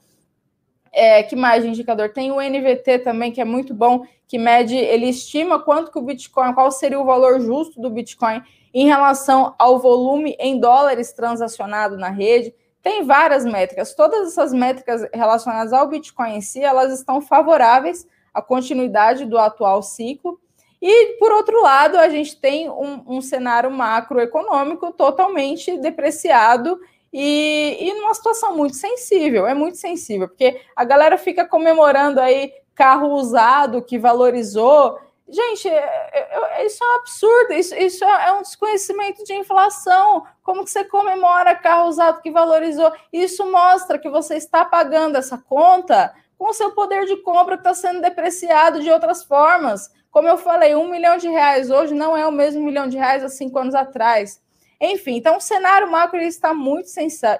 [0.98, 2.10] é, que mais de indicador?
[2.10, 6.02] Tem o NVT também, que é muito bom, que mede, ele estima quanto que o
[6.02, 8.42] Bitcoin, qual seria o valor justo do Bitcoin
[8.74, 12.52] em relação ao volume em dólares transacionado na rede.
[12.82, 13.94] Tem várias métricas.
[13.94, 19.82] Todas essas métricas relacionadas ao Bitcoin em si, elas estão favoráveis à continuidade do atual
[19.82, 20.38] ciclo.
[20.80, 26.78] E, por outro lado, a gente tem um, um cenário macroeconômico totalmente depreciado
[27.12, 32.52] e, e numa situação muito sensível, é muito sensível, porque a galera fica comemorando aí
[32.74, 34.98] carro usado que valorizou.
[35.28, 40.24] Gente, é, é, é, isso é um absurdo, isso, isso é um desconhecimento de inflação.
[40.42, 42.92] Como que você comemora carro usado que valorizou?
[43.12, 47.62] Isso mostra que você está pagando essa conta com o seu poder de compra que
[47.62, 49.90] está sendo depreciado de outras formas.
[50.10, 53.24] Como eu falei, um milhão de reais hoje não é o mesmo milhão de reais
[53.24, 54.40] há cinco anos atrás.
[54.80, 56.88] Enfim, então o cenário macro está muito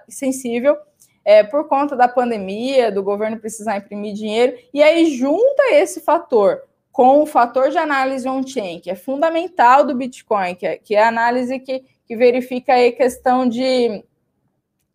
[0.08, 0.76] sensível
[1.24, 6.62] é, por conta da pandemia, do governo precisar imprimir dinheiro, e aí junta esse fator
[6.90, 11.04] com o fator de análise on-chain, que é fundamental do Bitcoin, que é, que é
[11.04, 14.02] a análise que, que verifica aí questão de,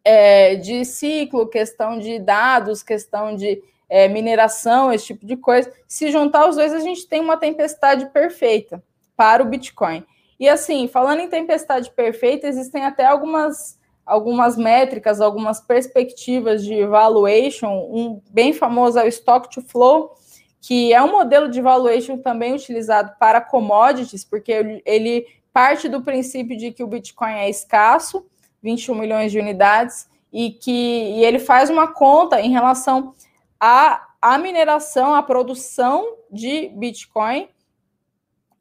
[0.03, 5.71] é, de ciclo, questão de dados, questão de é, mineração, esse tipo de coisa.
[5.87, 8.83] Se juntar os dois, a gente tem uma tempestade perfeita
[9.15, 10.03] para o Bitcoin.
[10.39, 17.69] E assim, falando em tempestade perfeita, existem até algumas algumas métricas, algumas perspectivas de valuation.
[17.89, 20.15] Um bem famoso é o Stock to Flow,
[20.61, 26.57] que é um modelo de valuation também utilizado para commodities, porque ele parte do princípio
[26.57, 28.25] de que o Bitcoin é escasso,
[28.61, 33.13] 21 milhões de unidades, e que e ele faz uma conta em relação
[33.59, 37.47] à, à mineração, à produção de Bitcoin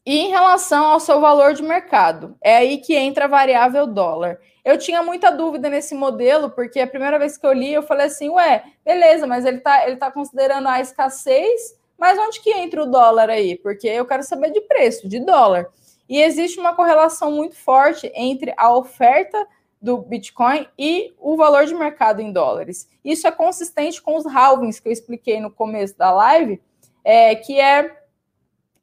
[0.05, 2.37] e em relação ao seu valor de mercado.
[2.41, 4.39] É aí que entra a variável dólar.
[4.65, 8.07] Eu tinha muita dúvida nesse modelo, porque a primeira vez que eu li, eu falei
[8.07, 12.83] assim, ué, beleza, mas ele está ele tá considerando a escassez mas onde que entra
[12.83, 13.57] o dólar aí?
[13.57, 15.69] Porque eu quero saber de preço, de dólar.
[16.09, 19.47] E existe uma correlação muito forte entre a oferta
[19.81, 22.89] do Bitcoin e o valor de mercado em dólares.
[23.05, 26.61] Isso é consistente com os halvings que eu expliquei no começo da live,
[27.05, 28.02] é, que é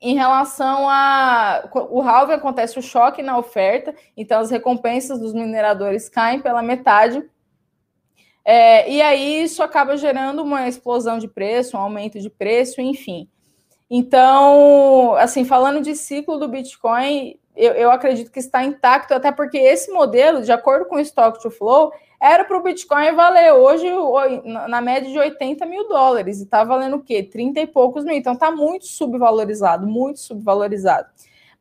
[0.02, 1.70] em relação a.
[1.90, 7.24] O halving acontece o choque na oferta, então as recompensas dos mineradores caem pela metade
[8.52, 13.30] é, e aí isso acaba gerando uma explosão de preço, um aumento de preço, enfim.
[13.88, 19.58] Então, assim, falando de ciclo do Bitcoin, eu, eu acredito que está intacto, até porque
[19.60, 23.88] esse modelo, de acordo com o Stock to Flow, era para o Bitcoin valer hoje
[24.68, 27.24] na média de 80 mil dólares, e está valendo o quê?
[27.24, 28.16] 30 e poucos mil.
[28.16, 31.08] Então está muito subvalorizado, muito subvalorizado.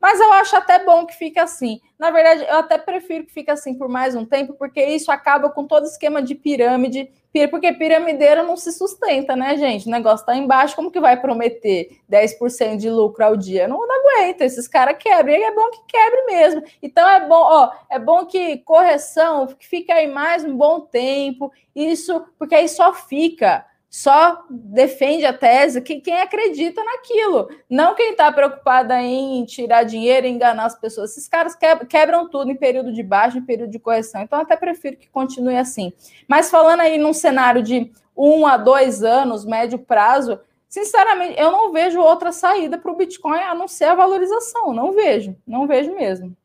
[0.01, 1.81] Mas eu acho até bom que fique assim.
[1.99, 5.51] Na verdade, eu até prefiro que fique assim por mais um tempo, porque isso acaba
[5.51, 7.11] com todo esquema de pirâmide,
[7.51, 9.87] porque piramideira não se sustenta, né, gente?
[9.87, 13.69] O negócio tá embaixo, como que vai prometer 10% de lucro ao dia?
[13.69, 16.63] Não, não aguenta, esses caras quebram, e é bom que quebre mesmo.
[16.83, 21.53] Então é bom, ó, é bom que correção que fique aí mais um bom tempo,
[21.75, 28.11] isso, porque aí só fica só defende a tese que quem acredita naquilo, não quem
[28.11, 31.13] está preocupado em tirar dinheiro e enganar as pessoas.
[31.13, 31.57] Esses caras
[31.89, 34.21] quebram tudo em período de baixa, em período de correção.
[34.21, 35.93] Então, até prefiro que continue assim.
[36.27, 41.73] Mas falando aí num cenário de um a dois anos, médio prazo, sinceramente, eu não
[41.73, 44.75] vejo outra saída para o Bitcoin a não ser a valorização.
[44.75, 46.37] Não vejo, não vejo mesmo.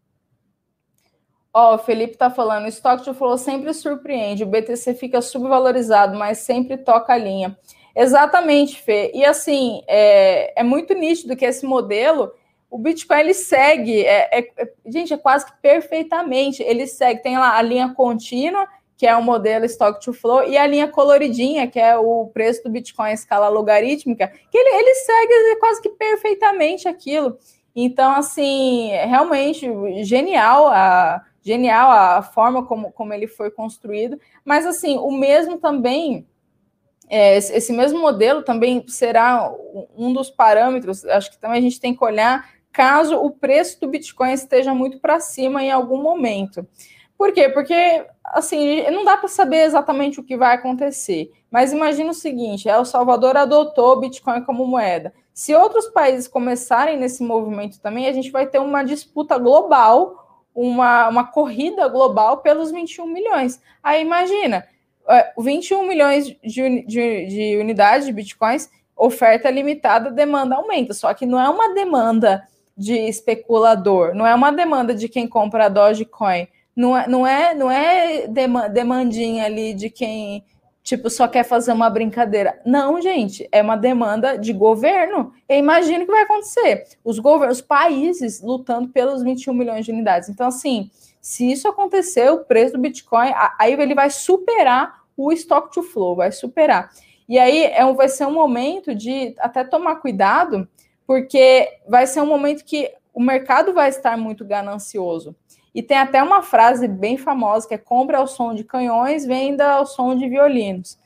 [1.53, 5.21] Ó, oh, o Felipe tá falando, o estoque de flow sempre surpreende, o BTC fica
[5.21, 7.55] subvalorizado, mas sempre toca a linha.
[7.95, 9.11] Exatamente, Fê.
[9.13, 12.33] E assim, é, é muito nítido que esse modelo,
[12.71, 16.63] o Bitcoin ele segue, é, é, é, gente, é quase que perfeitamente.
[16.63, 20.57] Ele segue, tem lá a linha contínua, que é o modelo Stock to Flow, e
[20.57, 24.95] a linha coloridinha, que é o preço do Bitcoin em escala logarítmica, que ele, ele
[24.95, 27.37] segue quase que perfeitamente aquilo.
[27.75, 29.69] Então, assim, realmente
[30.03, 36.25] genial a genial a forma como, como ele foi construído, mas assim, o mesmo também,
[37.09, 39.53] é, esse mesmo modelo também será
[39.95, 43.87] um dos parâmetros, acho que também a gente tem que olhar caso o preço do
[43.87, 46.67] Bitcoin esteja muito para cima em algum momento.
[47.17, 47.47] Por quê?
[47.47, 51.31] Porque, assim, não dá para saber exatamente o que vai acontecer.
[51.49, 55.13] Mas imagina o seguinte: El Salvador adotou o Bitcoin como moeda.
[55.33, 60.22] Se outros países começarem nesse movimento também, a gente vai ter uma disputa global
[60.53, 63.61] uma, uma corrida global pelos 21 milhões.
[63.81, 64.67] Aí imagina,
[65.37, 70.93] 21 é, milhões de, de, de unidades de bitcoins, oferta limitada, demanda aumenta.
[70.93, 75.69] Só que não é uma demanda de especulador, não é uma demanda de quem compra
[75.69, 78.27] Dogecoin, não é, não é, não é
[78.69, 80.43] demandinha ali de quem
[80.83, 82.59] tipo, só quer fazer uma brincadeira.
[82.65, 85.31] Não, gente, é uma demanda de governo.
[85.47, 86.85] E imagina o que vai acontecer.
[87.03, 90.27] Os governos, os países lutando pelos 21 milhões de unidades.
[90.27, 90.91] Então, assim,
[91.21, 96.17] se isso acontecer, o preço do Bitcoin, aí ele vai superar o stock to flow,
[96.17, 96.91] vai superar.
[97.29, 100.67] E aí é um, vai ser um momento de até tomar cuidado,
[101.07, 105.33] porque vai ser um momento que o mercado vai estar muito ganancioso.
[105.73, 109.71] E tem até uma frase bem famosa que é compra ao som de canhões, venda
[109.71, 110.97] ao som de violinos.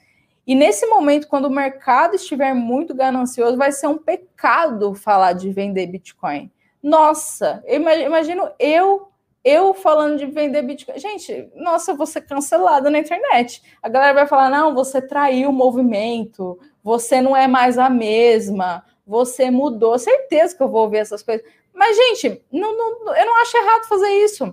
[0.45, 5.51] E nesse momento, quando o mercado estiver muito ganancioso, vai ser um pecado falar de
[5.51, 6.51] vender Bitcoin.
[6.81, 9.09] Nossa, imagino eu
[9.43, 10.99] eu falando de vender Bitcoin.
[10.99, 13.61] Gente, nossa, eu vou ser cancelada na internet.
[13.81, 18.83] A galera vai falar: não, você traiu o movimento, você não é mais a mesma,
[19.05, 19.97] você mudou.
[19.97, 21.45] Certeza que eu vou ouvir essas coisas.
[21.77, 24.51] Mas, gente, não, não, eu não acho errado fazer isso.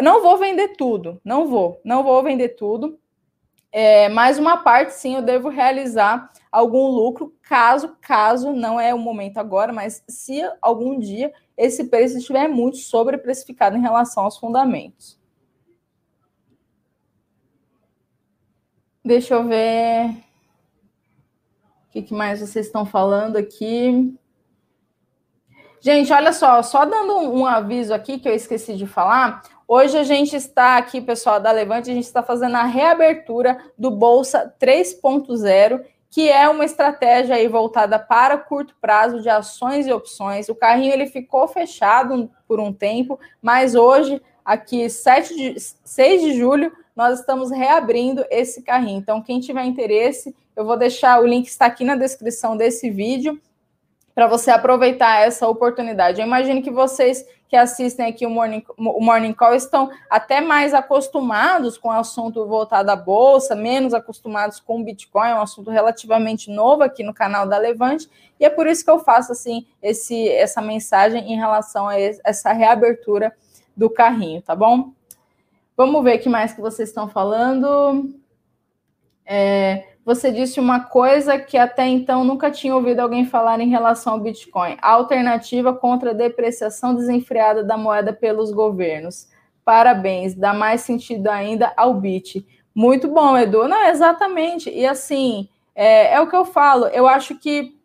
[0.00, 2.96] Não vou vender tudo, não vou, não vou vender tudo.
[3.72, 8.98] É, mais uma parte, sim, eu devo realizar algum lucro, caso, caso não é o
[8.98, 15.18] momento agora, mas se algum dia esse preço estiver muito sobreprecificado em relação aos fundamentos.
[19.04, 20.10] Deixa eu ver
[21.88, 24.16] o que, mais vocês estão falando aqui.
[25.80, 29.42] Gente, olha só, só dando um, aviso aqui que eu esqueci de falar.
[29.66, 33.90] Hoje a gente está aqui, pessoal da Levante, a gente está fazendo a reabertura do
[33.90, 40.48] Bolsa 3.0 que é uma estratégia aí voltada para curto prazo de ações e opções.
[40.48, 46.38] O carrinho ele ficou fechado por um tempo, mas hoje, aqui 7 de, 6 de
[46.38, 48.98] julho, nós estamos reabrindo esse carrinho.
[48.98, 53.38] Então, quem tiver interesse, eu vou deixar o link está aqui na descrição desse vídeo
[54.18, 56.20] para você aproveitar essa oportunidade.
[56.20, 60.74] Eu imagino que vocês que assistem aqui o Morning, o Morning Call estão até mais
[60.74, 65.70] acostumados com o assunto voltado à Bolsa, menos acostumados com o Bitcoin, é um assunto
[65.70, 68.10] relativamente novo aqui no canal da Levante,
[68.40, 72.52] e é por isso que eu faço assim esse, essa mensagem em relação a essa
[72.52, 73.32] reabertura
[73.76, 74.90] do carrinho, tá bom?
[75.76, 78.12] Vamos ver o que mais que vocês estão falando.
[79.24, 84.14] É, você disse uma coisa que até então nunca tinha ouvido alguém falar em relação
[84.14, 89.28] ao Bitcoin: a alternativa contra a depreciação desenfreada da moeda pelos governos.
[89.66, 92.46] Parabéns, dá mais sentido ainda ao Bit.
[92.74, 93.68] Muito bom, Edu.
[93.68, 94.70] Não, exatamente.
[94.70, 96.86] E assim, é, é o que eu falo.
[96.86, 97.76] Eu acho que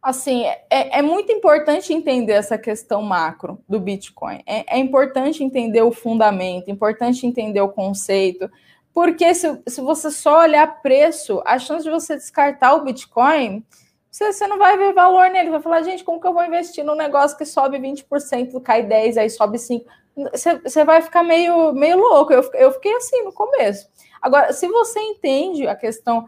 [0.00, 4.42] assim, é, é, muito importante entender essa questão macro do Bitcoin.
[4.46, 8.48] É, é, importante entender o fundamento, importante entender o conceito.
[8.92, 13.64] Porque se, se você só olhar preço, a chance de você descartar o Bitcoin,
[14.10, 15.50] você, você não vai ver valor nele.
[15.50, 19.16] Vai falar, gente, como que eu vou investir num negócio que sobe 20%, cai 10%,
[19.18, 19.84] aí sobe 5%?
[20.32, 22.32] Você, você vai ficar meio, meio louco.
[22.32, 23.88] Eu, eu fiquei assim no começo.
[24.20, 26.26] Agora, se você entende a questão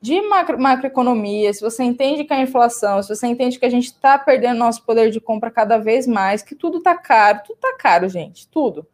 [0.00, 3.86] de macro, macroeconomia, se você entende que a inflação, se você entende que a gente
[3.86, 7.76] está perdendo nosso poder de compra cada vez mais, que tudo está caro, tudo está
[7.76, 8.86] caro, gente, tudo.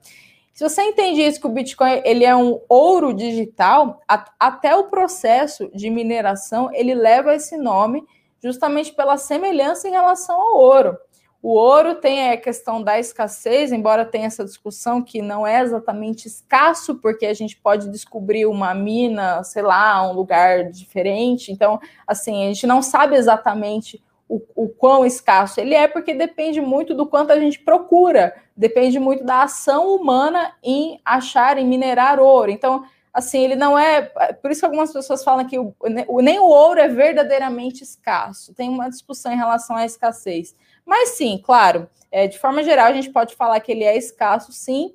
[0.60, 4.90] Se você entende isso que o Bitcoin ele é um ouro digital, a, até o
[4.90, 8.04] processo de mineração ele leva esse nome
[8.42, 10.98] justamente pela semelhança em relação ao ouro.
[11.42, 16.28] O ouro tem a questão da escassez, embora tenha essa discussão que não é exatamente
[16.28, 21.50] escasso, porque a gente pode descobrir uma mina, sei lá, um lugar diferente.
[21.50, 26.60] Então, assim, a gente não sabe exatamente o, o quão escasso ele é, porque depende
[26.60, 32.20] muito do quanto a gente procura, depende muito da ação humana em achar, em minerar
[32.20, 32.48] ouro.
[32.48, 34.02] Então, assim, ele não é.
[34.40, 35.74] Por isso que algumas pessoas falam que o,
[36.22, 38.54] nem o ouro é verdadeiramente escasso.
[38.54, 40.54] Tem uma discussão em relação à escassez.
[40.86, 44.52] Mas sim, claro, é, de forma geral, a gente pode falar que ele é escasso,
[44.52, 44.94] sim.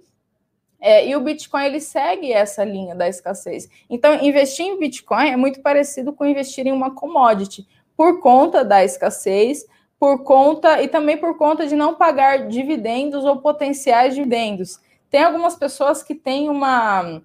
[0.79, 3.67] É, e o Bitcoin ele segue essa linha da escassez.
[3.89, 8.83] Então, investir em Bitcoin é muito parecido com investir em uma commodity por conta da
[8.83, 9.65] escassez,
[9.99, 14.79] por conta e também por conta de não pagar dividendos ou potenciais dividendos.
[15.09, 17.21] Tem algumas pessoas que têm uma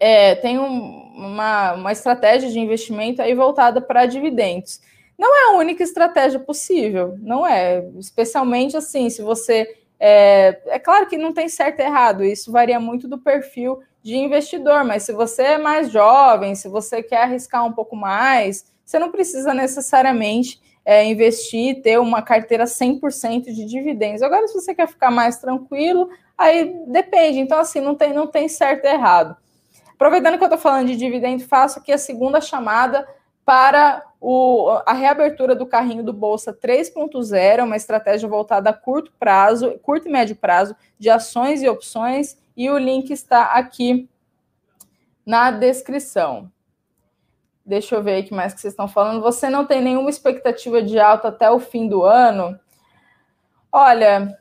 [0.00, 4.80] é, tem um, uma, uma estratégia de investimento aí voltada para dividendos.
[5.18, 7.84] Não é a única estratégia possível, não é.
[7.98, 9.76] Especialmente assim, se você.
[9.98, 14.16] É, é claro que não tem certo e errado, isso varia muito do perfil de
[14.16, 18.98] investidor, mas se você é mais jovem, se você quer arriscar um pouco mais, você
[18.98, 24.22] não precisa necessariamente é, investir, ter uma carteira 100% de dividendos.
[24.22, 26.08] Agora, se você quer ficar mais tranquilo,
[26.38, 27.38] aí depende.
[27.38, 29.36] Então, assim, não tem, não tem certo e errado.
[29.92, 33.06] Aproveitando que eu estou falando de dividendo, faço aqui a segunda chamada
[33.44, 39.78] para o, a reabertura do carrinho do Bolsa 3.0, uma estratégia voltada a curto prazo,
[39.82, 44.08] curto e médio prazo, de ações e opções, e o link está aqui
[45.26, 46.50] na descrição.
[47.68, 49.20] Deixa eu ver o que mais que vocês estão falando.
[49.20, 52.58] Você não tem nenhuma expectativa de alta até o fim do ano?
[53.70, 54.38] Olha,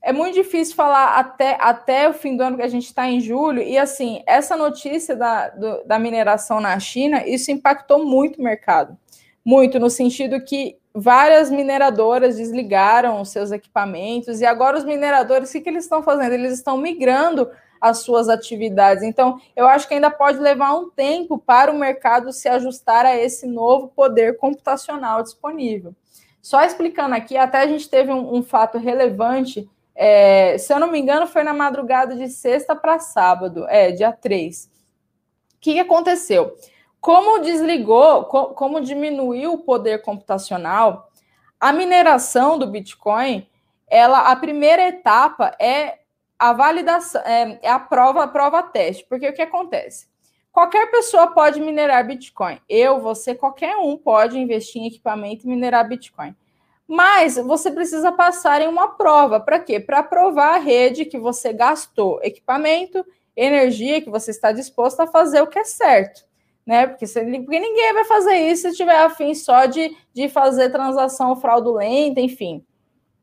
[0.00, 3.20] é muito difícil falar até, até o fim do ano, que a gente está em
[3.20, 3.60] julho.
[3.60, 8.96] E assim, essa notícia da, do, da mineração na China, isso impactou muito o mercado.
[9.44, 15.52] Muito, no sentido que várias mineradoras desligaram os seus equipamentos, e agora os mineradores, o
[15.54, 16.34] que, que eles estão fazendo?
[16.34, 17.50] Eles estão migrando
[17.80, 19.02] as suas atividades.
[19.02, 23.16] Então, eu acho que ainda pode levar um tempo para o mercado se ajustar a
[23.16, 25.94] esse novo poder computacional disponível.
[26.42, 30.90] Só explicando aqui, até a gente teve um, um fato relevante, é, se eu não
[30.90, 34.64] me engano, foi na madrugada de sexta para sábado, é, dia 3.
[34.64, 36.56] O que, que aconteceu?
[37.00, 41.10] Como desligou, co como diminuiu o poder computacional,
[41.58, 43.46] a mineração do Bitcoin,
[43.86, 45.99] ela, a primeira etapa é
[46.40, 49.04] a validação, é, é a prova, a prova teste.
[49.06, 50.08] Porque o que acontece?
[50.50, 52.58] Qualquer pessoa pode minerar Bitcoin.
[52.66, 56.34] Eu, você, qualquer um pode investir em equipamento e minerar Bitcoin.
[56.88, 59.38] Mas você precisa passar em uma prova.
[59.38, 59.78] Para quê?
[59.78, 63.04] Para provar a rede que você gastou equipamento,
[63.36, 66.24] energia, que você está disposto a fazer o que é certo.
[66.66, 66.86] Né?
[66.86, 71.36] Porque, você, porque ninguém vai fazer isso se tiver afim só de, de fazer transação
[71.36, 72.64] fraudulenta, enfim.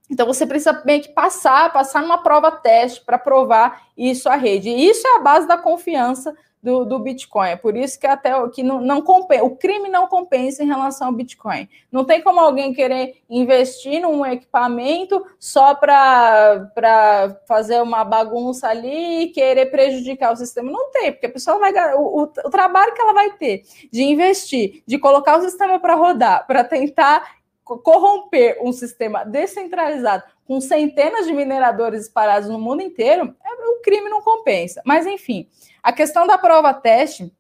[0.10, 4.70] Então você precisa meio que passar, passar numa prova teste para provar isso à rede.
[4.70, 7.50] E isso é a base da confiança do, do Bitcoin.
[7.50, 11.08] É por isso que até que não, não compensa, o crime não compensa em relação
[11.08, 11.70] ao Bitcoin.
[11.92, 19.28] Não tem como alguém querer investir num equipamento só para fazer uma bagunça ali e
[19.28, 20.72] querer prejudicar o sistema.
[20.72, 24.04] Não tem, porque a pessoa vai o, o, o trabalho que ela vai ter de
[24.04, 27.38] investir, de colocar o sistema para rodar, para tentar
[27.84, 34.10] corromper um sistema descentralizado com centenas de mineradores espalhados no mundo inteiro, é, o crime
[34.10, 34.82] não compensa.
[34.86, 35.48] Mas, enfim,
[35.84, 37.32] a questão da prova teste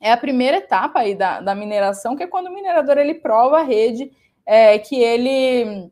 [0.00, 3.58] é a primeira etapa aí da, da mineração, que é quando o minerador ele prova
[3.58, 4.10] a rede
[4.46, 5.90] é, que ele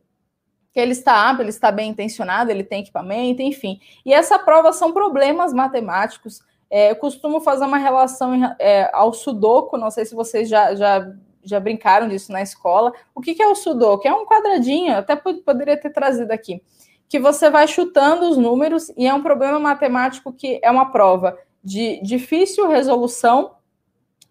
[0.73, 3.81] que ele está apto, ele está bem intencionado, ele tem equipamento, enfim.
[4.05, 6.41] E essa prova são problemas matemáticos.
[6.71, 11.11] É, eu costumo fazer uma relação é, ao sudoku, não sei se vocês já, já
[11.49, 12.93] já brincaram disso na escola.
[13.15, 14.07] O que, que é o Sudoku?
[14.07, 16.63] É um quadradinho, até poderia ter trazido aqui,
[17.09, 21.39] que você vai chutando os números e é um problema matemático que é uma prova
[21.63, 23.53] de difícil resolução,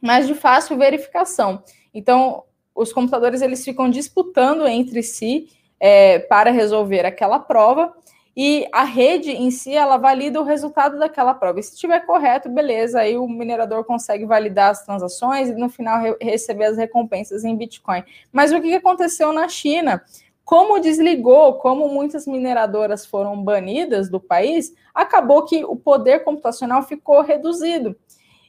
[0.01, 1.63] mas de fácil verificação.
[1.93, 2.43] Então,
[2.75, 5.49] os computadores eles ficam disputando entre si
[5.79, 7.93] é, para resolver aquela prova
[8.39, 11.59] e a rede em si ela valida o resultado daquela prova.
[11.59, 15.99] E se estiver correto, beleza, aí o minerador consegue validar as transações e no final
[15.99, 18.03] re receber as recompensas em Bitcoin.
[18.31, 20.03] Mas o que aconteceu na China?
[20.45, 27.23] Como desligou, como muitas mineradoras foram banidas do país, acabou que o poder computacional ficou
[27.23, 27.97] reduzido.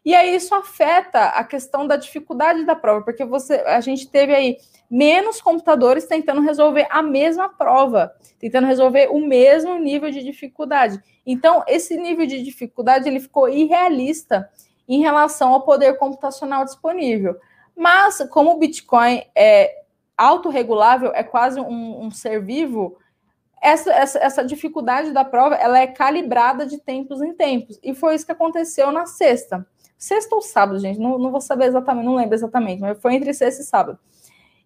[0.09, 4.34] E aí isso afeta a questão da dificuldade da prova, porque você, a gente teve
[4.34, 4.56] aí
[4.90, 10.98] menos computadores tentando resolver a mesma prova, tentando resolver o mesmo nível de dificuldade.
[11.26, 14.48] Então, esse nível de dificuldade ele ficou irrealista
[14.88, 17.36] em relação ao poder computacional disponível.
[17.76, 19.82] Mas, como o Bitcoin é
[20.16, 22.96] autorregulável, é quase um, um ser vivo,
[23.61, 27.78] essa, essa, essa, dificuldade da prova ela é calibrada de tempos em tempos.
[27.82, 29.66] E foi isso que aconteceu na sexta.
[29.99, 33.34] Sexta ou sábado, gente, não, não vou saber exatamente, não lembro exatamente, mas foi entre
[33.34, 33.99] sexta e sábado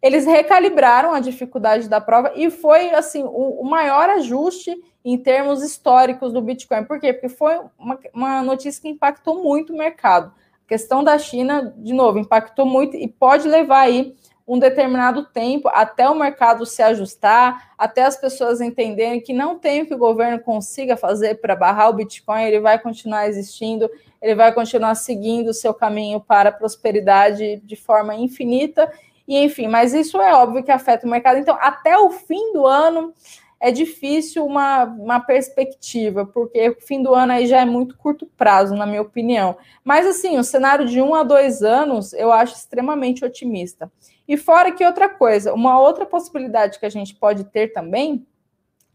[0.03, 5.62] eles recalibraram a dificuldade da prova e foi assim o, o maior ajuste em termos
[5.62, 6.85] históricos do Bitcoin.
[6.85, 7.12] Por quê?
[7.12, 10.33] Porque foi uma, uma, notícia que impactou muito o mercado.
[10.64, 14.16] A questão da China, de novo, impactou muito e pode levar aí
[14.53, 19.80] um determinado tempo até o mercado se ajustar, até as pessoas entenderem que não tem
[19.80, 23.90] o que o governo consiga fazer para barrar o Bitcoin, ele vai continuar existindo,
[24.20, 28.92] ele vai continuar seguindo o seu caminho para a prosperidade de forma infinita
[29.26, 31.38] e enfim, mas isso é óbvio que afeta o mercado.
[31.38, 33.14] Então, até o fim do ano
[33.59, 38.26] é difícil uma, uma perspectiva, porque o fim do ano aí já é muito curto
[38.36, 39.57] prazo, na minha opinião.
[39.82, 43.90] Mas assim, o cenário de um a dois anos eu acho extremamente otimista.
[44.27, 48.27] E fora que outra coisa, uma outra possibilidade que a gente pode ter também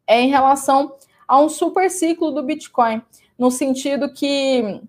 [0.06, 0.96] é em relação
[1.28, 3.02] a um super ciclo do Bitcoin,
[3.38, 4.82] no sentido que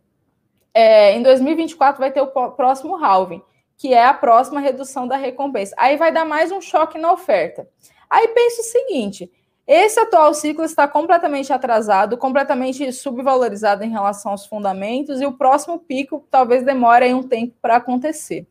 [0.72, 3.42] é, em 2024 vai ter o próximo halving
[3.78, 5.74] que é a próxima redução da recompensa.
[5.78, 7.66] Aí vai dar mais um choque na oferta.
[8.10, 9.30] Aí pensa o seguinte:
[9.66, 15.78] esse atual ciclo está completamente atrasado, completamente subvalorizado em relação aos fundamentos, e o próximo
[15.78, 18.46] pico talvez demore um tempo para acontecer.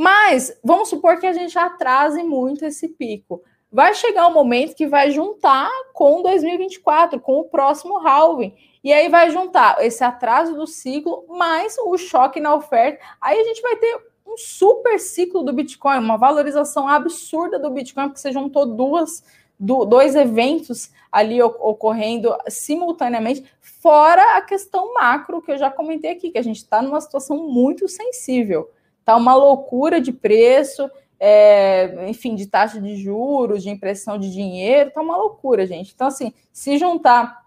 [0.00, 3.42] Mas vamos supor que a gente atrase muito esse pico.
[3.70, 8.54] Vai chegar um momento que vai juntar com 2024, com o próximo halving.
[8.82, 12.98] E aí vai juntar esse atraso do ciclo mais o choque na oferta.
[13.20, 13.94] Aí a gente vai ter
[14.26, 19.22] um super ciclo do Bitcoin, uma valorização absurda do Bitcoin, porque você juntou duas,
[19.58, 26.30] do, dois eventos ali ocorrendo simultaneamente, fora a questão macro que eu já comentei aqui,
[26.30, 28.70] que a gente está numa situação muito sensível.
[29.10, 30.88] Tá uma loucura de preço,
[31.18, 35.92] é, enfim, de taxa de juros, de impressão de dinheiro, tá uma loucura, gente.
[35.92, 37.44] Então, assim, se juntar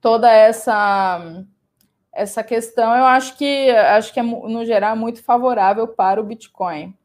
[0.00, 1.44] toda essa
[2.12, 6.96] essa questão, eu acho que acho que é no geral muito favorável para o Bitcoin.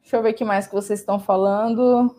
[0.00, 2.12] Deixa eu ver o que mais que vocês estão falando.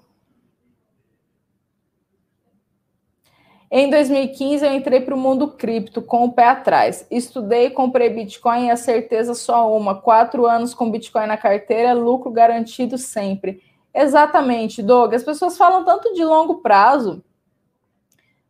[3.74, 7.08] Em 2015, eu entrei para o mundo cripto com o pé atrás.
[7.10, 9.96] Estudei, comprei Bitcoin e a certeza só uma.
[9.96, 13.64] Quatro anos com Bitcoin na carteira, lucro garantido sempre.
[13.94, 15.14] Exatamente, Doug.
[15.14, 17.24] As pessoas falam tanto de longo prazo,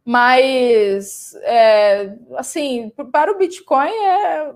[0.03, 4.51] mas, é, assim, para o Bitcoin, é,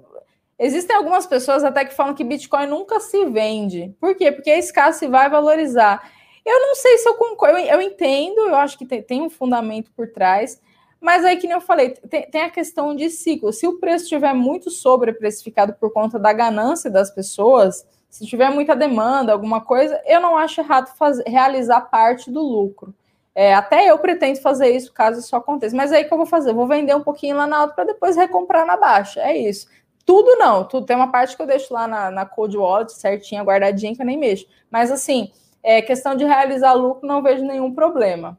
[0.57, 3.95] existem algumas pessoas até que falam que Bitcoin nunca se vende.
[3.99, 4.31] Por quê?
[4.31, 6.11] Porque é escasso e vai valorizar.
[6.45, 9.91] Eu não sei se eu concordo, eu, entendo, eu acho que tem, tem, um fundamento
[9.95, 10.61] por trás,
[11.01, 13.51] mas aí, que nem eu falei, tem, tem a questão de ciclo.
[13.51, 18.75] Se o preço estiver muito sobreprecificado por conta da ganância das pessoas, se tiver muita
[18.75, 22.93] demanda, alguma coisa, eu não acho errado fazer, realizar parte do lucro.
[23.35, 25.75] É, até eu pretendo fazer isso caso isso aconteça.
[25.75, 26.51] Mas aí que eu vou fazer?
[26.51, 29.19] Eu vou vender um pouquinho lá na alta para depois recomprar na baixa.
[29.19, 29.67] É isso.
[30.05, 33.43] Tudo não, tudo tem uma parte que eu deixo lá na, na Cold Wallet certinha,
[33.43, 34.47] guardadinha, que eu nem mexo.
[34.71, 35.31] Mas assim,
[35.65, 38.37] é, questão de realizar lucro, não vejo nenhum problema.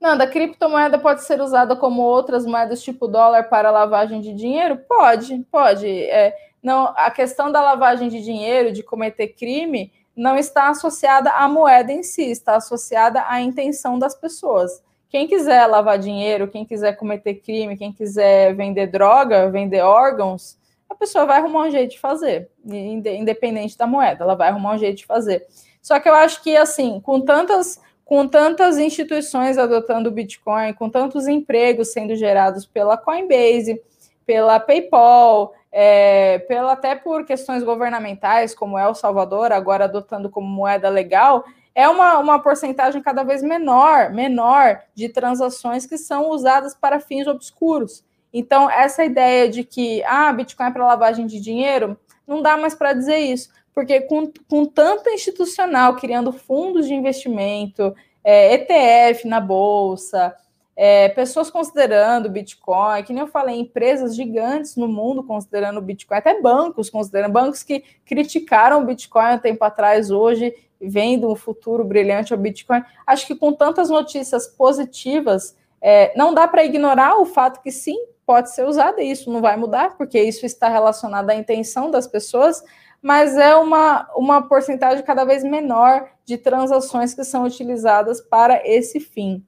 [0.00, 4.78] Nanda, criptomoeda pode ser usada como outras moedas tipo dólar para lavagem de dinheiro?
[4.88, 5.86] Pode, pode.
[5.86, 11.48] É, não, a questão da lavagem de dinheiro, de cometer crime, não está associada à
[11.48, 14.82] moeda em si, está associada à intenção das pessoas.
[15.08, 20.58] Quem quiser lavar dinheiro, quem quiser cometer crime, quem quiser vender droga, vender órgãos,
[20.90, 24.78] a pessoa vai arrumar um jeito de fazer, independente da moeda, ela vai arrumar um
[24.78, 25.46] jeito de fazer.
[25.82, 30.88] Só que eu acho que, assim, com tantas, com tantas instituições adotando o Bitcoin, com
[30.88, 33.82] tantos empregos sendo gerados pela Coinbase,
[34.24, 40.88] pela PayPal, é, pela, até por questões governamentais, como El Salvador, agora adotando como moeda
[40.88, 47.00] legal, é uma, uma porcentagem cada vez menor, menor de transações que são usadas para
[47.00, 48.04] fins obscuros.
[48.32, 52.74] Então, essa ideia de que ah, Bitcoin é para lavagem de dinheiro, não dá mais
[52.74, 59.40] para dizer isso porque com, com tanta institucional criando fundos de investimento, é, ETF na
[59.40, 60.34] bolsa,
[60.74, 66.40] é, pessoas considerando Bitcoin, que nem eu falei, empresas gigantes no mundo considerando Bitcoin, até
[66.40, 72.38] bancos considerando, bancos que criticaram Bitcoin um tempo atrás, hoje vendo um futuro brilhante ao
[72.38, 72.82] Bitcoin.
[73.06, 77.96] Acho que com tantas notícias positivas, é, não dá para ignorar o fato que sim,
[78.24, 82.06] pode ser usado e isso não vai mudar, porque isso está relacionado à intenção das
[82.06, 82.62] pessoas,
[83.02, 89.00] mas é uma, uma porcentagem cada vez menor de transações que são utilizadas para esse
[89.00, 89.44] fim,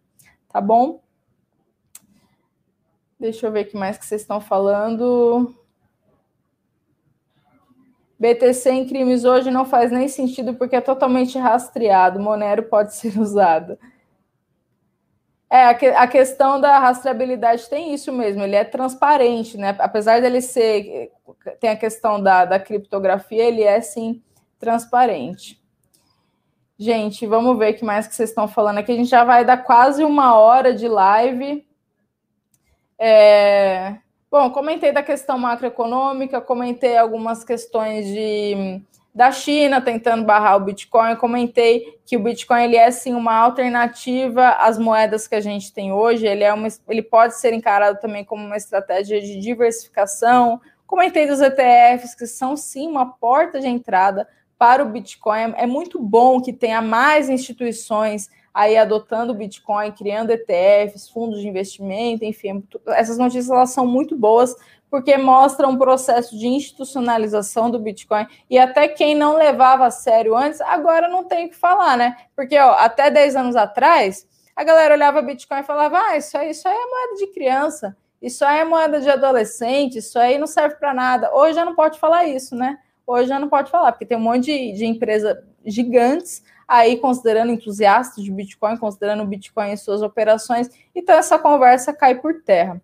[0.48, 1.00] tá bom?
[3.18, 5.54] Deixa eu ver o que mais que vocês estão falando.
[8.18, 12.18] BTC em crimes hoje não faz nem sentido porque é totalmente rastreado.
[12.18, 13.78] Monero pode ser usado.
[15.50, 19.76] É, a, que, a, questão da rastreabilidade tem isso mesmo, ele é transparente, né?
[19.78, 21.12] Apesar dele ser.
[21.60, 24.22] Tem a questão da, da criptografia, ele é sim
[24.58, 25.62] transparente.
[26.76, 28.90] Gente, vamos ver o que mais que vocês estão falando aqui.
[28.90, 31.64] A gente já vai dar quase uma hora de live.
[32.98, 33.96] É...
[34.30, 38.82] Bom, comentei da questão macroeconômica, comentei algumas questões de
[39.14, 41.10] da China tentando barrar o Bitcoin.
[41.10, 45.72] Eu comentei que o Bitcoin ele é sim uma alternativa às moedas que a gente
[45.72, 46.26] tem hoje.
[46.26, 50.60] Ele é uma, ele pode ser encarado também como uma estratégia de diversificação.
[50.84, 54.26] Comentei dos ETFs que são sim uma porta de entrada
[54.58, 55.54] para o Bitcoin.
[55.56, 61.48] É muito bom que tenha mais instituições aí adotando o Bitcoin, criando ETFs, fundos de
[61.48, 64.54] investimento, enfim, essas notícias elas são muito boas
[64.94, 70.36] porque mostra um processo de institucionalização do Bitcoin e até quem não levava a sério
[70.36, 72.16] antes, agora não tem o que falar, né?
[72.36, 74.24] Porque ó, até 10 anos atrás,
[74.54, 77.96] a galera olhava Bitcoin e falava: ah, isso aí, isso aí é moeda de criança,
[78.22, 81.34] isso aí é moeda de adolescente, isso aí não serve para nada.
[81.34, 82.78] Hoje já não pode falar isso, né?
[83.04, 85.36] Hoje já não pode falar, porque tem um monte de, de empresas
[85.66, 91.92] gigantes aí considerando entusiastas de Bitcoin, considerando o Bitcoin em suas operações, então essa conversa
[91.92, 92.80] cai por terra.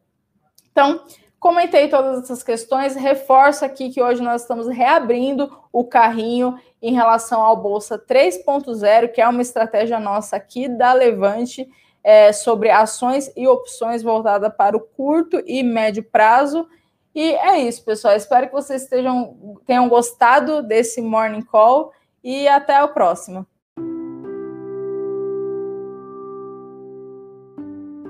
[0.72, 1.04] Então,
[1.40, 7.40] Comentei todas essas questões, reforço aqui que hoje nós estamos reabrindo o carrinho em relação
[7.40, 11.66] ao Bolsa 3.0, que é uma estratégia nossa aqui da Levante
[12.04, 16.68] é, sobre ações e opções voltada para o curto e médio prazo.
[17.14, 18.14] E é isso, pessoal.
[18.14, 21.90] Espero que vocês estejam, tenham gostado desse Morning Call
[22.22, 23.46] e até o próximo.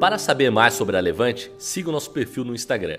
[0.00, 2.98] Para saber mais sobre a Levante, siga o nosso perfil no Instagram